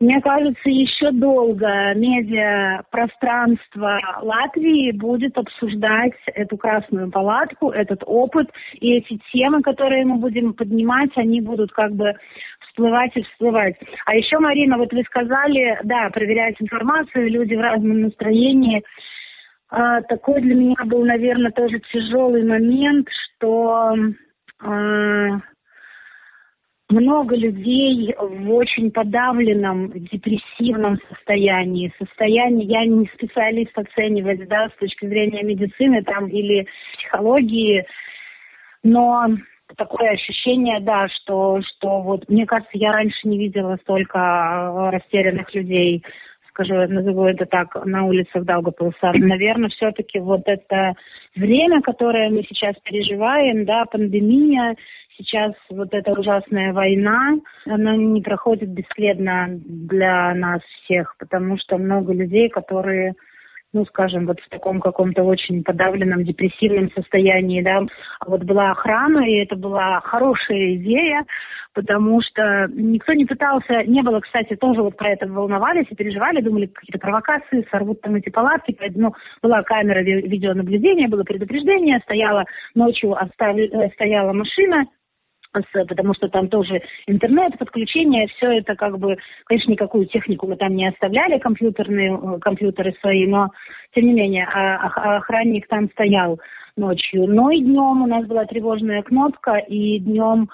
[0.00, 9.20] мне кажется, еще долго медиапространство Латвии будет обсуждать эту красную палатку, этот опыт, и эти
[9.32, 12.12] темы, которые мы будем поднимать, они будут как бы
[12.60, 13.76] всплывать и всплывать.
[14.04, 18.82] А еще, Марина, вот вы сказали, да, проверять информацию, люди в разном настроении.
[19.70, 23.94] А, такой для меня был, наверное, тоже тяжелый момент, что
[24.60, 25.38] а,
[26.94, 31.92] много людей в очень подавленном, депрессивном состоянии.
[31.98, 37.84] Состояние, я не специалист оценивать, да, с точки зрения медицины там или психологии,
[38.82, 39.26] но
[39.76, 45.52] такое ощущение, да, что, что вот, мне кажется, я раньше не видела столько э, растерянных
[45.54, 46.04] людей,
[46.50, 49.12] скажу, назову это так, на улицах Даугапилса.
[49.14, 50.94] Наверное, все-таки вот это
[51.34, 54.76] время, которое мы сейчас переживаем, да, пандемия,
[55.16, 57.34] сейчас вот эта ужасная война,
[57.66, 63.14] она не проходит бесследно для нас всех, потому что много людей, которые
[63.74, 67.80] ну, скажем, вот в таком каком-то очень подавленном, депрессивном состоянии, да.
[68.20, 71.24] А вот была охрана, и это была хорошая идея,
[71.74, 76.40] потому что никто не пытался, не было, кстати, тоже вот про это волновались и переживали,
[76.40, 82.44] думали, какие-то провокации, сорвут там эти палатки, ну, была камера видеонаблюдения, было предупреждение, стояла
[82.76, 84.84] ночью, остави, э, стояла машина,
[85.54, 90.74] потому что там тоже интернет, подключение, все это как бы, конечно, никакую технику мы там
[90.74, 93.48] не оставляли, компьютерные, э, компьютеры свои, но
[93.94, 96.40] тем не менее а, охранник там стоял
[96.76, 97.26] ночью.
[97.26, 100.48] Но и днем у нас была тревожная кнопка, и днем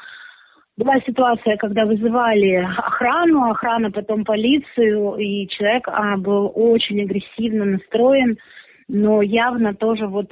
[0.76, 8.38] была ситуация, когда вызывали охрану, охрана потом полицию, и человек а, был очень агрессивно настроен,
[8.88, 10.30] но явно тоже вот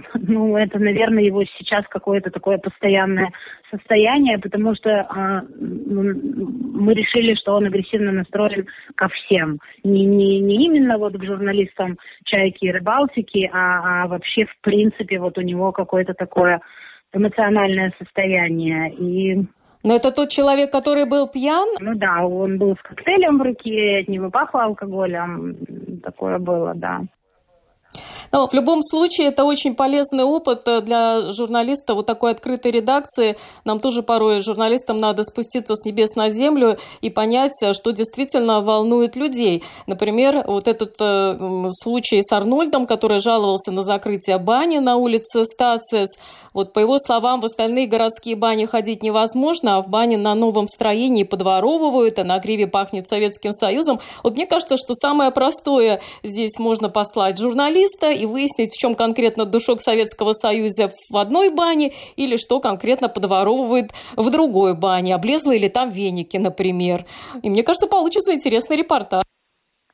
[0.14, 3.32] ну, это, наверное, его сейчас какое-то такое постоянное
[3.70, 9.58] состояние, потому что э, мы решили, что он агрессивно настроен ко всем.
[9.84, 15.18] Не, не, не именно вот к журналистам «Чайки» и «Рыбалтики», а, а вообще, в принципе,
[15.18, 16.60] вот у него какое-то такое
[17.12, 18.92] эмоциональное состояние.
[18.94, 19.46] И
[19.84, 21.68] но это тот человек, который был пьян?
[21.80, 25.56] Ну да, он был с коктейлем в руке, от него пахло алкоголем.
[26.02, 27.02] Такое было, да.
[28.32, 33.36] Но в любом случае это очень полезный опыт э, для журналиста вот такой открытой редакции.
[33.64, 38.60] Нам тоже порой журналистам надо спуститься с небес на землю и понять, э, что действительно
[38.60, 39.62] волнует людей.
[39.86, 46.08] Например, вот этот э, случай с Арнольдом, который жаловался на закрытие бани на улице Стациес.
[46.54, 50.66] Вот по его словам, в остальные городские бани ходить невозможно, а в бане на новом
[50.66, 54.00] строении подворовывают, а на гриве пахнет Советским Союзом.
[54.22, 59.44] Вот мне кажется, что самое простое здесь можно послать журналиста и выяснить, в чем конкретно
[59.44, 65.68] душок Советского Союза в одной бане или что конкретно подворовывает в другой бане, облезлы ли
[65.68, 67.06] там веники, например.
[67.42, 69.27] И мне кажется, получится интересный репортаж.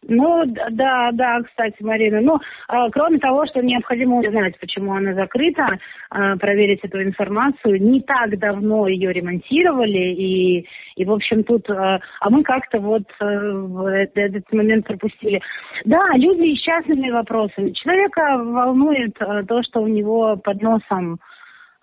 [0.09, 2.21] Ну, да, да, кстати, Марина.
[2.21, 5.79] Ну, э, кроме того, что необходимо узнать, почему она закрыта,
[6.11, 7.83] э, проверить эту информацию.
[7.83, 11.69] Не так давно ее ремонтировали, и, и в общем, тут...
[11.71, 15.41] Э, а мы как-то вот э, этот момент пропустили.
[15.85, 17.71] Да, люди с частными вопросами.
[17.71, 21.19] Человека волнует э, то, что у него под носом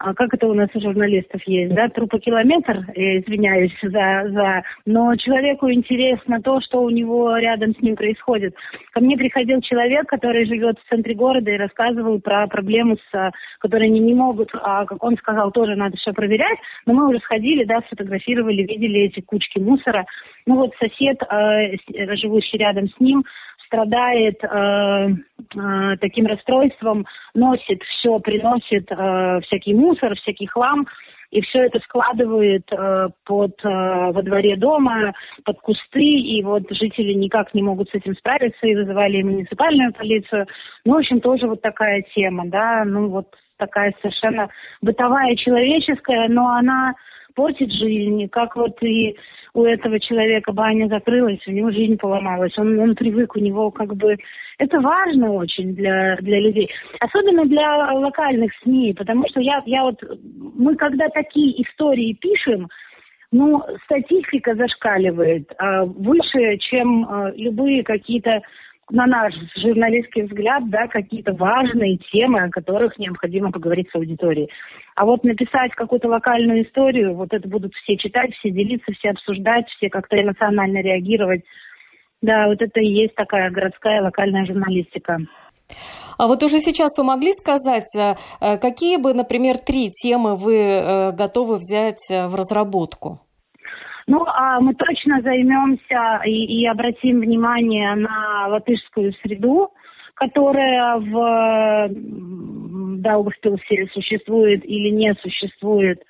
[0.03, 5.15] а как это у нас у журналистов есть, да, трупокилометр, я извиняюсь за, за, но
[5.15, 8.55] человеку интересно то, что у него рядом с ним происходит.
[8.93, 13.89] Ко мне приходил человек, который живет в центре города и рассказывал про проблему, с, которой
[13.89, 17.63] они не могут, а, как он сказал, тоже надо все проверять, но мы уже сходили,
[17.63, 20.05] да, сфотографировали, видели эти кучки мусора.
[20.47, 23.23] Ну вот сосед, э, живущий рядом с ним,
[23.71, 30.85] страдает э, э, таким расстройством, носит все, приносит э, всякий мусор, всякий хлам,
[31.31, 35.13] и все это складывает э, под э, во дворе дома,
[35.45, 40.47] под кусты, и вот жители никак не могут с этим справиться, и вызывали муниципальную полицию.
[40.83, 43.27] Ну, в общем, тоже вот такая тема, да, ну вот
[43.61, 44.49] такая совершенно
[44.81, 46.93] бытовая, человеческая, но она
[47.35, 49.15] портит жизнь, как вот и
[49.53, 53.95] у этого человека баня закрылась, у него жизнь поломалась, он, он привык, у него как
[53.95, 54.17] бы...
[54.57, 56.69] Это важно очень для, для людей,
[56.99, 60.01] особенно для локальных СМИ, потому что я, я вот...
[60.57, 62.69] Мы когда такие истории пишем,
[63.31, 68.41] ну, статистика зашкаливает а, выше, чем а, любые какие-то
[68.89, 74.49] на наш журналистский взгляд, да, какие-то важные темы, о которых необходимо поговорить с аудиторией.
[74.95, 79.67] А вот написать какую-то локальную историю, вот это будут все читать, все делиться, все обсуждать,
[79.69, 81.43] все как-то эмоционально реагировать.
[82.21, 85.19] Да, вот это и есть такая городская локальная журналистика.
[86.17, 90.55] А вот уже сейчас вы могли сказать, э, э, какие бы, например, три темы вы
[90.55, 93.21] э, готовы взять в разработку?
[94.11, 99.69] Ну, а мы точно займемся и, и обратим внимание на латышскую среду,
[100.15, 101.89] которая в
[102.97, 106.03] Даугавпилсе существует или не существует.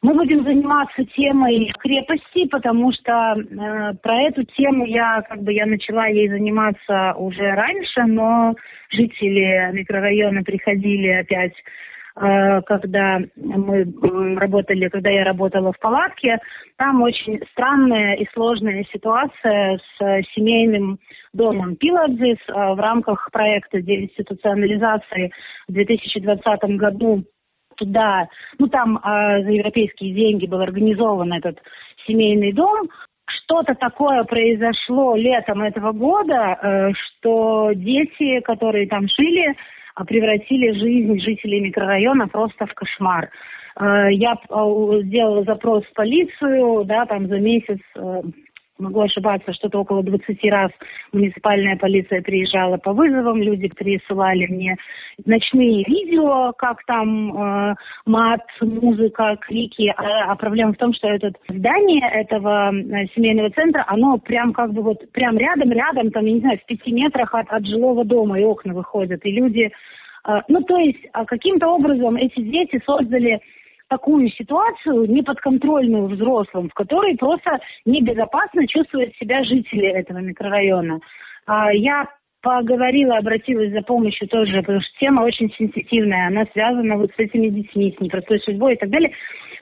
[0.00, 5.66] Мы будем заниматься темой крепости, потому что э, про эту тему я как бы я
[5.66, 8.54] начала ей заниматься уже раньше, но
[8.90, 11.52] жители микрорайона приходили опять
[12.14, 16.38] когда мы работали, когда я работала в палатке,
[16.76, 20.98] там очень странная и сложная ситуация с семейным
[21.32, 25.30] домом Пиладзис э, в рамках проекта деинституционализации
[25.68, 27.24] в 2020 году
[27.76, 31.58] туда, ну там э, за европейские деньги был организован этот
[32.06, 32.88] семейный дом.
[33.26, 39.54] Что-то такое произошло летом этого года, э, что дети, которые там жили,
[40.06, 43.30] превратили жизнь жителей микрорайона просто в кошмар.
[43.78, 48.22] Э, я э, сделала запрос в полицию, да, там за месяц э,
[48.80, 50.70] могу ошибаться, что-то около 20 раз
[51.12, 54.76] муниципальная полиция приезжала по вызовам, люди присылали мне
[55.24, 57.74] ночные видео, как там э,
[58.06, 59.92] мат, музыка, крики.
[59.96, 64.72] А, а проблема в том, что это здание этого э, семейного центра, оно прям как
[64.72, 68.40] бы вот прям рядом-рядом, там, я не знаю, в пяти метрах от, от жилого дома
[68.40, 69.20] и окна выходят.
[69.24, 69.70] И люди...
[70.26, 73.40] Э, ну, то есть а каким-то образом эти дети создали
[73.90, 81.00] такую ситуацию, неподконтрольную взрослым, в которой просто небезопасно чувствуют себя жители этого микрорайона.
[81.46, 82.06] А, я
[82.42, 87.48] поговорила, обратилась за помощью тоже, потому что тема очень сенситивная, она связана вот с этими
[87.48, 89.12] детьми, с непростой судьбой и так далее.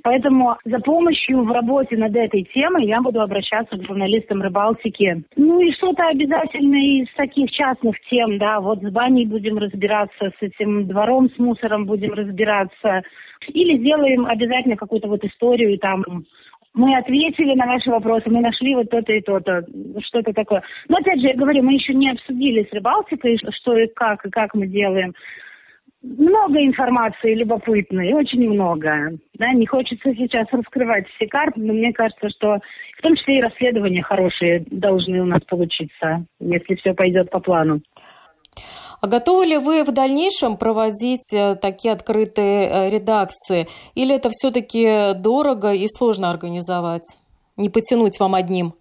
[0.03, 5.25] Поэтому за помощью в работе над этой темой я буду обращаться к журналистам Рыбалтики.
[5.37, 10.43] Ну и что-то обязательно из таких частных тем, да, вот с баней будем разбираться, с
[10.43, 13.03] этим двором с мусором будем разбираться.
[13.49, 16.05] Или сделаем обязательно какую-то вот историю там
[16.75, 19.65] мы ответили на ваши вопросы, мы нашли вот то-то и то-то,
[20.01, 20.63] что-то такое.
[20.89, 24.31] Но опять же, я говорю, мы еще не обсудили с Рыбалтикой, что и как, и
[24.31, 25.15] как мы делаем
[26.03, 29.19] много информации любопытной, очень много.
[29.35, 32.59] Да, не хочется сейчас раскрывать все карты, но мне кажется, что
[32.97, 37.81] в том числе и расследования хорошие должны у нас получиться, если все пойдет по плану.
[39.01, 43.67] А готовы ли вы в дальнейшем проводить э, такие открытые э, редакции?
[43.95, 47.17] Или это все-таки дорого и сложно организовать?
[47.57, 48.73] Не потянуть вам одним?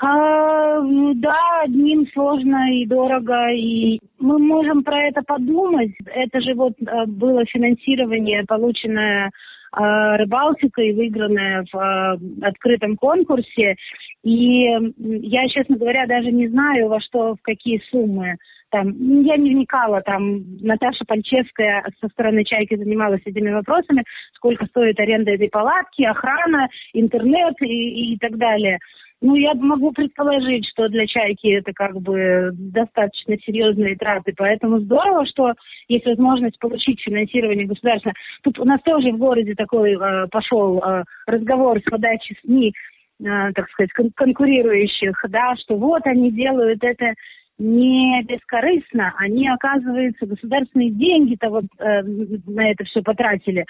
[0.00, 5.92] А, да, одним сложно и дорого, и мы можем про это подумать.
[6.06, 9.30] Это же вот э, было финансирование, полученное
[9.76, 13.74] Рыбалтикой, выигранное в открытом конкурсе.
[14.22, 18.36] И я, честно говоря, даже не знаю, во что, в какие суммы.
[18.74, 18.90] Там,
[19.22, 25.30] я не вникала, там Наташа Пальчевская со стороны «Чайки» занималась этими вопросами, сколько стоит аренда
[25.30, 28.80] этой палатки, охрана, интернет и, и так далее.
[29.20, 35.24] Ну, я могу предположить, что для «Чайки» это как бы достаточно серьезные траты, поэтому здорово,
[35.26, 35.52] что
[35.86, 38.12] есть возможность получить финансирование государства.
[38.42, 42.72] Тут у нас тоже в городе такой э, пошел э, разговор с подачи СМИ,
[43.20, 47.14] э, так сказать, кон- конкурирующих, да, что вот они делают это
[47.58, 53.64] не бескорыстно, они, оказывается, государственные деньги-то вот э, на это все потратили.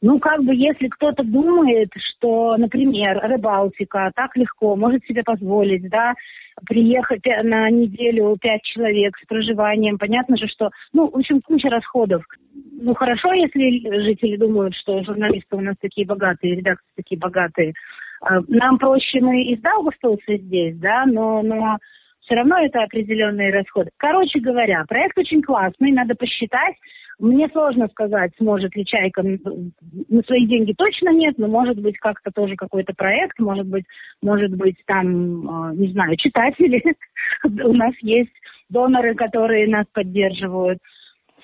[0.00, 6.14] Ну, как бы, если кто-то думает, что, например, Рыбалтика так легко может себе позволить, да,
[6.66, 12.22] приехать на неделю пять человек с проживанием, понятно же, что, ну, в общем, куча расходов.
[12.80, 17.74] Ну, хорошо, если жители думают, что журналисты у нас такие богатые, редакции такие богатые.
[18.20, 21.78] А, нам проще, мы из Даугавпилса здесь, да, но, но
[22.28, 23.90] все равно это определенные расходы.
[23.96, 26.74] Короче говоря, проект очень классный, надо посчитать,
[27.18, 32.30] мне сложно сказать, сможет ли Чайка на свои деньги точно нет, но может быть как-то
[32.30, 33.84] тоже какой-то проект, может быть,
[34.22, 36.80] может быть там, а, не знаю, читатели.
[37.44, 38.30] У нас есть
[38.68, 40.78] доноры, которые нас поддерживают.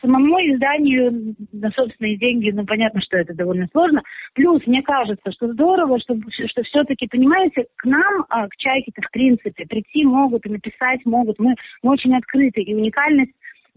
[0.04, 4.02] Самому изданию на собственные деньги, ну, понятно, что это довольно сложно.
[4.34, 9.10] Плюс, мне кажется, что здорово, что, что все-таки, понимаете, к нам, а, к Чайке-то, в
[9.10, 11.38] принципе, прийти могут и написать могут.
[11.38, 13.32] Мы, мы очень открыты, и уникальность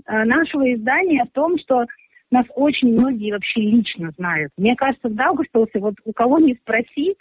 [0.06, 1.86] Э, нашего издания в том, что
[2.30, 4.52] нас очень многие вообще лично знают.
[4.58, 7.16] Мне кажется, в Даугавпилсе, вот у кого не спроси,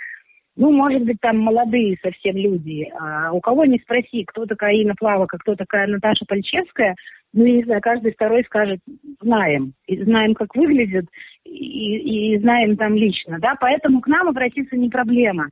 [0.57, 2.91] ну, может быть, там молодые совсем люди.
[2.99, 6.97] А у кого не спроси, кто такая Инна Плавок, кто такая Наташа Пальчевская,
[7.33, 8.81] ну, я не знаю, каждый второй скажет,
[9.21, 11.07] знаем, и знаем, как выглядит,
[11.45, 15.49] и, и знаем там лично, да, поэтому к нам обратиться не проблема.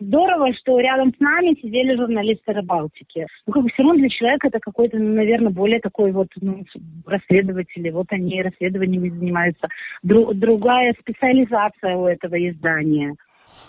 [0.00, 3.26] Здорово, что рядом с нами сидели журналисты Рыбалтики.
[3.46, 6.64] Ну, как бы все равно для человека это какой-то, наверное, более такой вот ну,
[7.06, 7.90] расследователи.
[7.90, 9.68] Вот они расследованиями занимаются.
[10.04, 13.14] Дру- другая специализация у этого издания.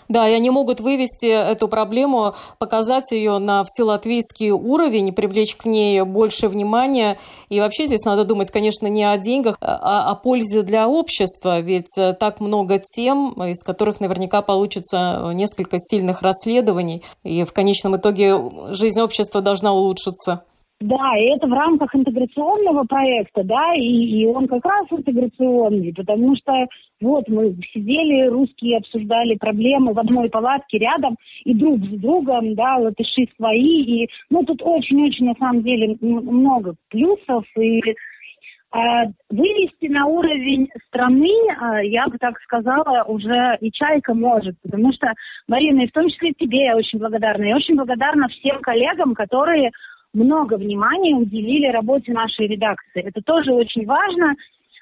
[0.08, 6.02] Да, и они могут вывести эту проблему, показать ее на вселатвийский уровень, привлечь к ней
[6.02, 7.18] больше внимания.
[7.48, 11.60] И вообще здесь надо думать, конечно, не о деньгах, а о пользе для общества.
[11.60, 17.02] Ведь э, так много тем, из которых наверняка получится несколько сильных расследований.
[17.22, 20.44] И в конечном итоге жизнь общества должна улучшиться.
[20.80, 26.36] Да, и это в рамках интеграционного проекта, да, и, и он как раз интеграционный, потому
[26.36, 26.52] что
[27.00, 32.76] вот мы сидели, русские обсуждали проблемы в одной палатке рядом и друг с другом, да,
[32.76, 37.80] латыши свои, и, ну, тут очень-очень, на самом деле, много плюсов, и
[38.74, 44.92] а, вывести на уровень страны, а, я бы так сказала, уже и Чайка может, потому
[44.92, 45.12] что,
[45.46, 47.44] Марина, и в том числе тебе я очень благодарна.
[47.44, 49.70] Я очень благодарна всем коллегам, которые
[50.14, 53.02] много внимания уделили работе нашей редакции.
[53.02, 54.34] Это тоже очень важно.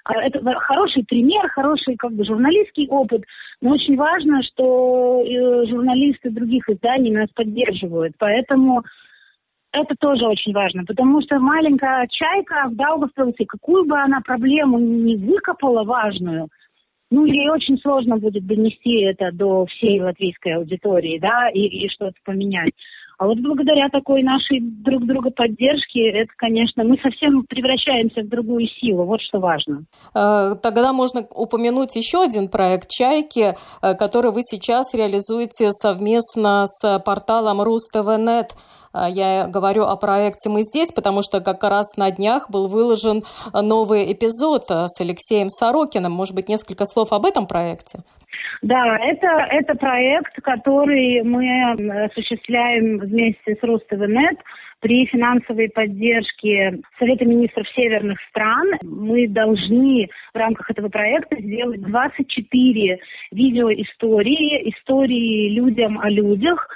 [0.04, 3.24] А, это хороший пример, хороший как бы журналистский опыт,
[3.60, 8.14] но очень важно, что э, журналисты других изданий нас поддерживают.
[8.18, 8.82] Поэтому
[9.72, 15.16] это тоже очень важно, потому что маленькая чайка в Даугавпилсе, какую бы она проблему не
[15.16, 16.48] выкопала важную,
[17.10, 22.14] ну, ей очень сложно будет донести это до всей латвийской аудитории, да, и, и что-то
[22.24, 22.72] поменять.
[23.18, 28.66] А вот благодаря такой нашей друг друга поддержке, это, конечно, мы совсем превращаемся в другую
[28.80, 29.04] силу.
[29.04, 29.84] Вот что важно.
[30.14, 36.98] Э, тогда можно упомянуть еще один проект «Чайки», э, который вы сейчас реализуете совместно с
[37.00, 38.54] порталом РусТВНет.
[38.94, 43.22] Э, я говорю о проекте «Мы здесь», потому что как раз на днях был выложен
[43.52, 46.12] новый эпизод с Алексеем Сорокиным.
[46.12, 48.00] Может быть, несколько слов об этом проекте?
[48.62, 51.72] Да, это, это проект, который мы
[52.04, 54.38] осуществляем вместе с Рустовнет
[54.78, 58.68] при финансовой поддержке Совета министров северных стран.
[58.82, 63.00] Мы должны в рамках этого проекта сделать 24
[63.32, 66.68] видеоистории, истории людям о людях,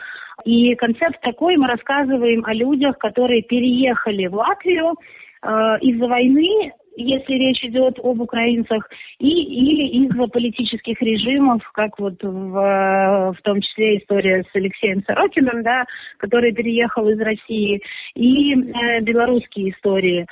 [0.44, 4.94] и концепт такой, мы рассказываем о людях, которые переехали в Латвию
[5.42, 5.48] э,
[5.82, 8.88] из-за войны если речь идет об украинцах,
[9.18, 15.62] и, или из-за политических режимов, как вот в, в том числе история с Алексеем Сорокиным,
[15.62, 15.84] да,
[16.18, 17.82] который переехал из России,
[18.14, 20.26] и э, белорусские истории.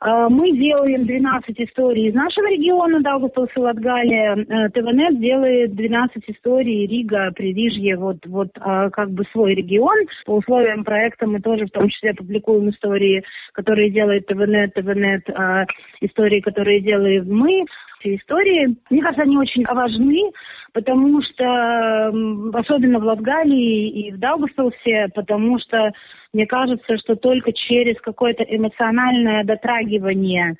[0.00, 4.36] Мы делаем 12 историй из нашего региона, Даугавпилс и Латгалия.
[4.36, 10.06] Э, ТВНет делает 12 историй Рига, Привижье, вот, вот а, как бы свой регион.
[10.26, 15.64] По условиям проекта мы тоже в том числе публикуем истории, которые делает ТВНет, ТВНет, а,
[16.02, 17.64] истории, которые делаем мы.
[18.06, 20.30] Эти истории, мне кажется, они очень важны,
[20.72, 22.12] потому что,
[22.52, 25.90] особенно в Латгалии и в Даугавпилсе, потому что
[26.36, 30.50] мне кажется, что только через какое-то эмоциональное дотрагивание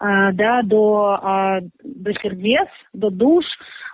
[0.00, 3.44] э, да, до, э, до сердец, до душ,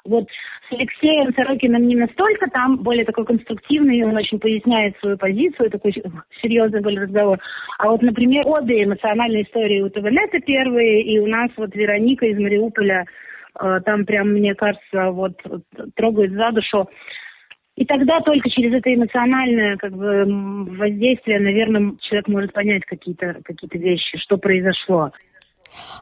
[0.07, 0.25] вот
[0.71, 5.93] с Алексеем Сорокиным не настолько, там более такой конструктивный, он очень поясняет свою позицию, такой
[6.41, 7.39] серьезный более разговор.
[7.79, 12.39] А вот, например, обе эмоциональные истории у ТВНета первые, и у нас вот Вероника из
[12.39, 13.05] Мариуполя,
[13.61, 15.35] э, там прям, мне кажется, вот
[15.97, 16.89] трогает за душу.
[17.77, 20.25] И тогда только через это эмоциональное как бы,
[20.79, 25.13] воздействие, наверное, человек может понять какие-то какие вещи, что произошло.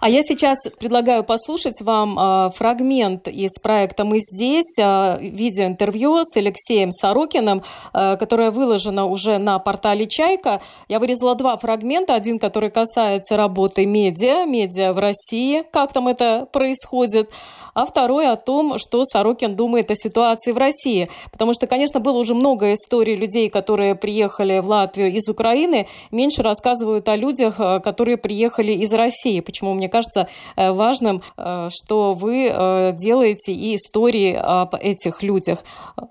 [0.01, 6.37] А я сейчас предлагаю послушать вам э, фрагмент из проекта «Мы здесь», э, видеоинтервью с
[6.37, 7.63] Алексеем Сорокиным,
[7.93, 10.61] э, которое выложено уже на портале «Чайка».
[10.89, 12.15] Я вырезала два фрагмента.
[12.15, 17.31] Один, который касается работы медиа, медиа в России, как там это происходит,
[17.73, 21.09] а второй о том, что Сорокин думает о ситуации в России.
[21.33, 26.43] Потому что, конечно, было уже много историй людей, которые приехали в Латвию из Украины, меньше
[26.43, 29.41] рассказывают о людях, которые приехали из России.
[29.41, 35.23] Почему Почему мне кажется э, важным, э, что вы э, делаете и истории об этих
[35.23, 35.61] людях.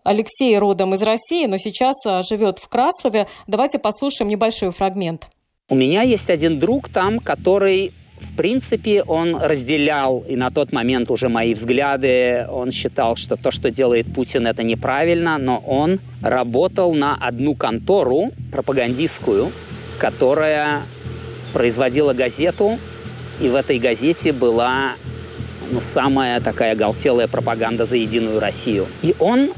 [0.04, 1.96] Алексей родом из России, но сейчас
[2.28, 3.28] живет в Краслове.
[3.46, 5.30] Давайте послушаем небольшой фрагмент.
[5.70, 11.12] У меня есть один друг там, который в принципе, он разделял и на тот момент
[11.12, 12.48] уже мои взгляды.
[12.50, 18.32] Он считал, что то, что делает Путин, это неправильно, но он работал на одну контору
[18.52, 19.52] пропагандистскую,
[20.00, 20.80] которая
[21.54, 22.78] производила газету
[23.42, 24.94] и в этой газете была
[25.72, 28.86] ну, самая такая оголтелая пропаганда за Единую Россию.
[29.02, 29.50] И он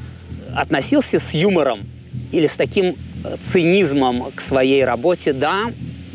[0.56, 1.82] относился с юмором
[2.32, 5.72] или с таким э, цинизмом к своей работе, да,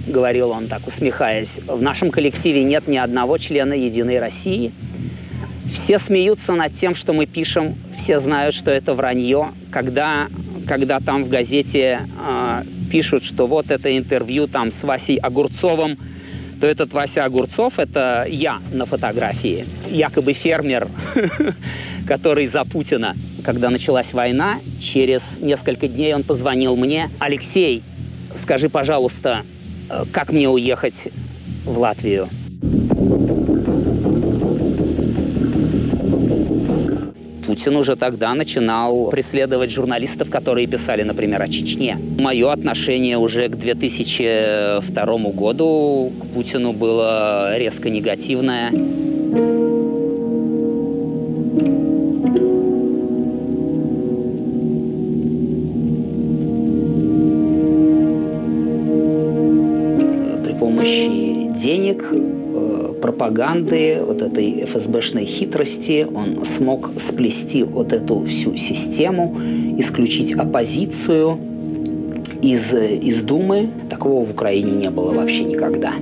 [0.06, 4.72] говорил он так, усмехаясь, в нашем коллективе нет ни одного члена «Единой России».
[5.72, 9.52] Все смеются над тем, что мы пишем, все знают, что это вранье.
[9.70, 10.26] Когда,
[10.66, 15.96] когда там в газете э, пишут, что вот это интервью там с Васей Огурцовым,
[16.60, 20.88] то этот Вася Огурцов– это я на фотографии, якобы фермер,
[22.06, 23.14] который за Путина.
[23.42, 27.08] Когда началась война, через несколько дней он позвонил мне.
[27.18, 27.82] «Алексей,
[28.34, 29.42] скажи, пожалуйста,
[29.88, 31.08] э, как мне уехать
[31.64, 32.28] в Латвию?»
[37.60, 41.98] Путин уже тогда начинал преследовать журналистов, которые писали, например, о Чечне.
[42.18, 48.70] Мое отношение уже к 2002 году к Путину было резко негативное.
[63.20, 69.36] Пропаганды, вот этой ФСБшной хитрости, он смог сплести вот эту всю систему,
[69.78, 71.38] исключить оппозицию
[72.40, 73.68] из, из Думы.
[73.90, 75.92] Такого в Украине не было вообще никогда.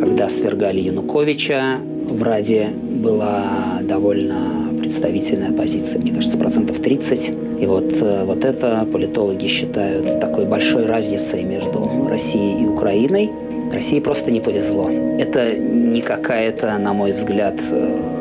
[0.00, 1.78] Когда свергали Януковича,
[2.08, 7.30] в Раде была довольно представительная позиция, мне кажется, процентов 30.
[7.60, 13.30] И вот, э, вот это политологи считают такой большой разницей между Россией и Украиной.
[13.72, 14.90] России просто не повезло.
[15.18, 18.12] Это не какая-то, на мой взгляд, э,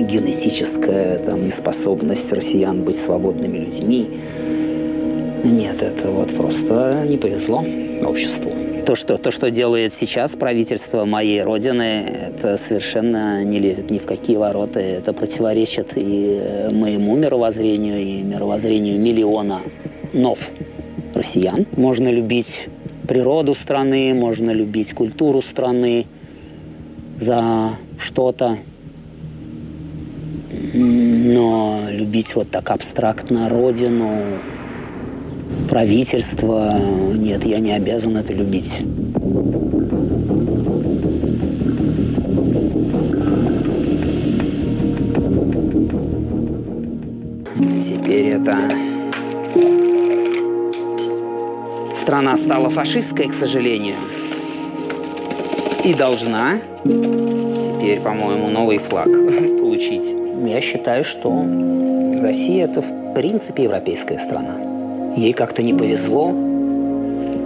[0.00, 4.20] генетическая там, неспособность россиян быть свободными людьми.
[5.44, 7.64] Нет, это вот просто не повезло
[8.02, 8.52] обществу.
[8.86, 14.04] То что, то, что делает сейчас правительство моей родины, это совершенно не лезет ни в
[14.04, 14.80] какие ворота.
[14.80, 19.60] Это противоречит и моему мировоззрению, и мировоззрению миллиона
[20.12, 20.50] нов
[21.14, 21.66] россиян.
[21.76, 22.68] Можно любить
[23.06, 26.06] природу страны, можно любить культуру страны
[27.18, 28.58] за что-то.
[30.72, 34.18] Но любить вот так абстрактно родину,
[35.68, 36.76] правительство,
[37.14, 38.78] нет, я не обязан это любить.
[47.82, 48.56] Теперь это
[52.14, 53.96] страна стала фашистской, к сожалению.
[55.82, 59.06] И должна теперь, по-моему, новый флаг
[59.60, 60.14] получить.
[60.46, 61.44] Я считаю, что
[62.22, 64.54] Россия– это в принципе европейская страна.
[65.16, 66.32] Ей как-то не повезло,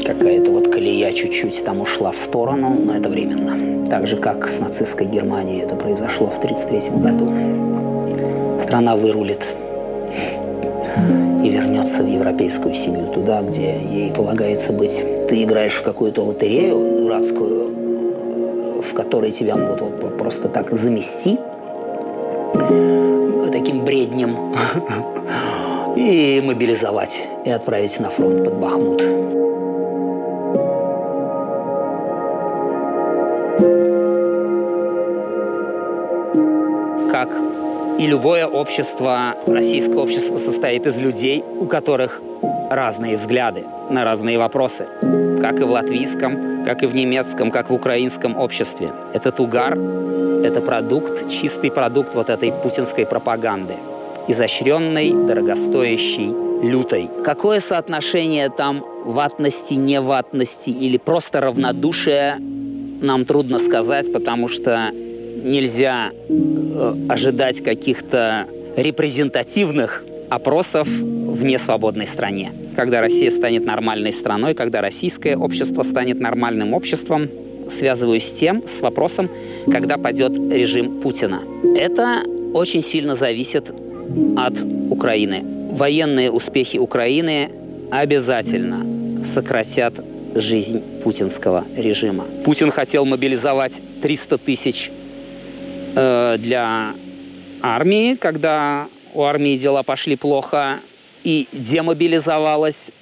[0.04, 3.88] какая-то вот колея чуть-чуть там ушла в сторону, но это временно.
[3.88, 8.60] Так же, как с нацистской Германией это произошло в 1933 году.
[8.60, 9.46] Страна вырулит
[11.99, 15.05] вернется в европейскую семью, туда, где ей полагается быть.
[15.28, 21.38] Ты играешь в какую-то лотерею дурацкую, в которой тебя могут вот просто так замести
[23.51, 24.36] таким бреднем
[25.96, 29.38] и мобилизовать, и отправить на фронт под Бахмут.
[37.99, 42.22] И любое общество, российское общество состоит из людей, у которых
[42.70, 44.86] разные взгляды на разные вопросы.
[45.40, 48.90] Как и в латвийском, как и в немецком, как в украинском обществе.
[49.12, 49.72] Этот угар–
[50.44, 53.74] это продукт, чистый продукт вот этой путинской пропаганды.
[54.28, 56.32] Изощренной, дорогостоящей,
[56.62, 57.09] лютой.
[57.24, 62.38] Какое соотношение там ватности, неватности или просто равнодушия,
[63.01, 64.92] нам трудно сказать, потому что
[65.43, 72.53] нельзя э, ожидать каких-то репрезентативных опросов в несвободной стране.
[72.76, 77.28] Когда Россия станет нормальной страной, когда российское общество станет нормальным обществом,
[77.76, 79.28] связываюсь с тем, с вопросом,
[79.70, 81.43] когда падет режим Путина.
[81.76, 82.22] Это
[82.55, 83.70] очень сильно зависит
[84.36, 84.55] от
[84.91, 85.45] Украины.
[85.72, 87.51] Военные успехи Украины
[87.91, 89.95] обязательно сократят
[90.34, 92.24] жизнь путинского режима.
[92.45, 94.91] Путин хотел мобилизовать 300 тысяч
[95.99, 96.94] для
[97.62, 100.78] армии, когда у армии дела пошли плохо,
[101.24, 102.92] и демобилизовалось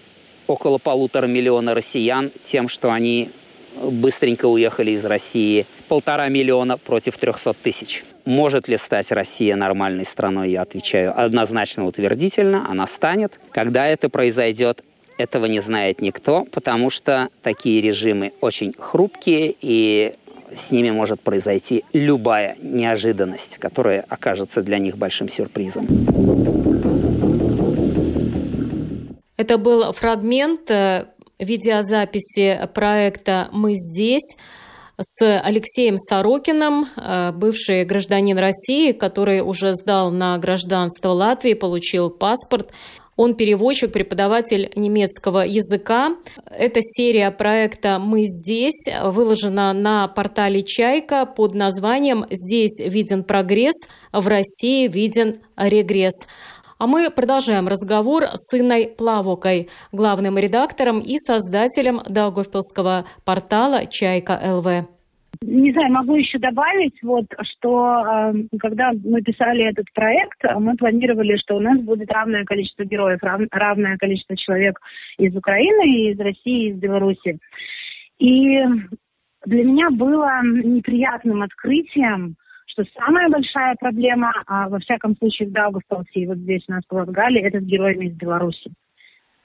[0.46, 3.30] около полутора миллиона россиян тем, что они
[3.82, 5.66] быстренько уехали из России.
[5.88, 8.04] Полтора миллиона против трехсот тысяч.
[8.24, 12.66] Может ли стать Россия нормальной страной, я отвечаю однозначно утвердительно.
[12.68, 13.38] Она станет.
[13.50, 14.82] Когда это произойдет,
[15.18, 20.12] этого не знает никто, потому что такие режимы очень хрупкие и
[20.54, 25.86] с ними может произойти любая неожиданность, которая окажется для них большим сюрпризом.
[29.36, 31.06] Это был фрагмент э,
[31.38, 34.36] видеозаписи проекта «Мы здесь»,
[34.98, 42.70] с Алексеем Сорокиным, э, бывший гражданин России, который уже сдал на гражданство Латвии, получил паспорт.
[43.16, 46.16] Он переводчик, преподаватель немецкого языка.
[46.50, 53.74] Эта серия проекта «Мы здесь» выложена на портале «Чайка» под названием «Здесь виден прогресс,
[54.12, 56.26] в России виден регресс».
[56.78, 64.95] А мы продолжаем разговор с Инной Плавокой, главным редактором и создателем Даугавпилского портала «Чайка ЛВ».
[65.42, 71.36] Не знаю, могу еще добавить, вот, что э, когда мы писали этот проект, мы планировали,
[71.36, 74.78] что у нас будет равное количество героев, рав, равное количество человек
[75.18, 77.38] из Украины, из России, из Беларуси.
[78.18, 78.58] И
[79.44, 86.26] для меня было неприятным открытием, что самая большая проблема, а, во всяком случае в Даугавпилсе
[86.26, 88.70] вот здесь у нас в Латгале, это с героями из Беларуси.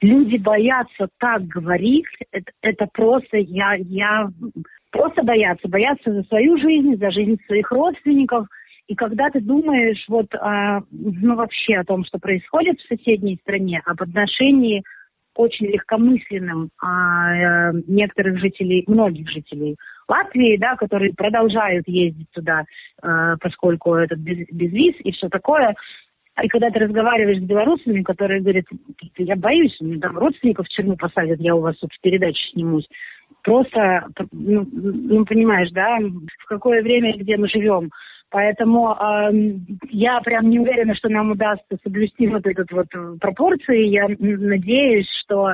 [0.01, 4.29] Люди боятся так говорить, это, это просто я, я
[4.91, 8.47] просто боятся, боятся за свою жизнь, за жизнь своих родственников.
[8.87, 13.81] И когда ты думаешь вот, а, ну вообще о том, что происходит в соседней стране,
[13.85, 14.83] об отношении
[15.35, 19.77] очень легкомысленным а, э, некоторых жителей, многих жителей
[20.09, 22.65] Латвии, да, которые продолжают ездить туда,
[23.01, 25.73] а, поскольку это без, без виз и все такое.
[26.41, 28.65] И когда ты разговариваешь с белорусами, которые говорят,
[29.17, 32.87] я боюсь, мне там родственников в тюрьму посадят, я у вас тут в передаче снимусь.
[33.43, 37.89] Просто, ну, ну понимаешь, да, в какое время, где мы живем.
[38.29, 39.31] Поэтому э,
[39.89, 42.87] я прям не уверена, что нам удастся соблюсти вот этот вот
[43.19, 43.87] пропорции.
[43.87, 45.53] Я надеюсь, что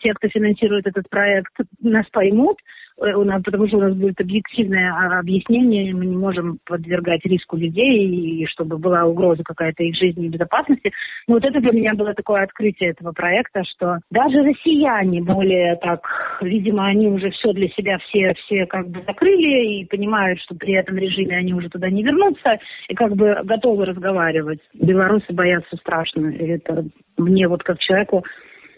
[0.00, 1.52] те, кто финансирует этот проект,
[1.82, 6.16] нас поймут, Э, у нас, потому что у нас будет объективное а, объяснение, мы не
[6.16, 10.92] можем подвергать риску людей, и чтобы была угроза какая-то их жизни и безопасности.
[11.28, 16.00] Но вот это для меня было такое открытие этого проекта, что даже россияне более так,
[16.40, 20.74] видимо, они уже все для себя все, все как бы закрыли и понимают, что при
[20.74, 24.60] этом режиме они уже туда не вернутся, и как бы готовы разговаривать.
[24.72, 26.34] Белорусы боятся страшно.
[26.34, 26.86] Это
[27.18, 28.24] мне вот как человеку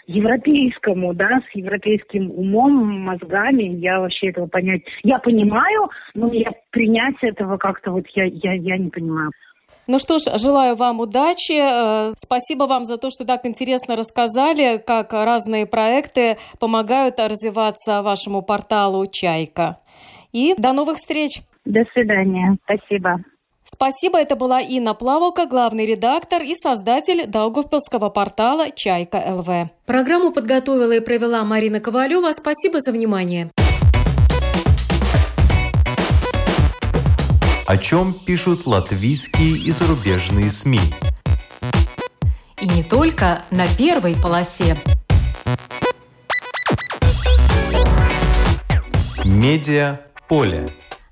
[0.09, 7.17] европейскому, да, с европейским умом, мозгами, я вообще этого понять, я понимаю, но я принять
[7.23, 9.31] этого как-то вот я, я, я не понимаю.
[9.87, 11.53] Ну что ж, желаю вам удачи.
[11.53, 18.43] Э, спасибо вам за то, что так интересно рассказали, как разные проекты помогают развиваться вашему
[18.43, 19.77] порталу «Чайка».
[20.33, 21.43] И до новых встреч.
[21.65, 22.57] До свидания.
[22.65, 23.17] Спасибо.
[23.71, 29.71] Спасибо, это была Инна Плавока, главный редактор и создатель Даугавпилского портала «Чайка ЛВ».
[29.85, 32.33] Программу подготовила и провела Марина Ковалева.
[32.33, 33.51] Спасибо за внимание.
[37.67, 40.81] О чем пишут латвийские и зарубежные СМИ?
[42.63, 44.83] И не только на первой полосе.
[49.25, 50.71] Медиа поле.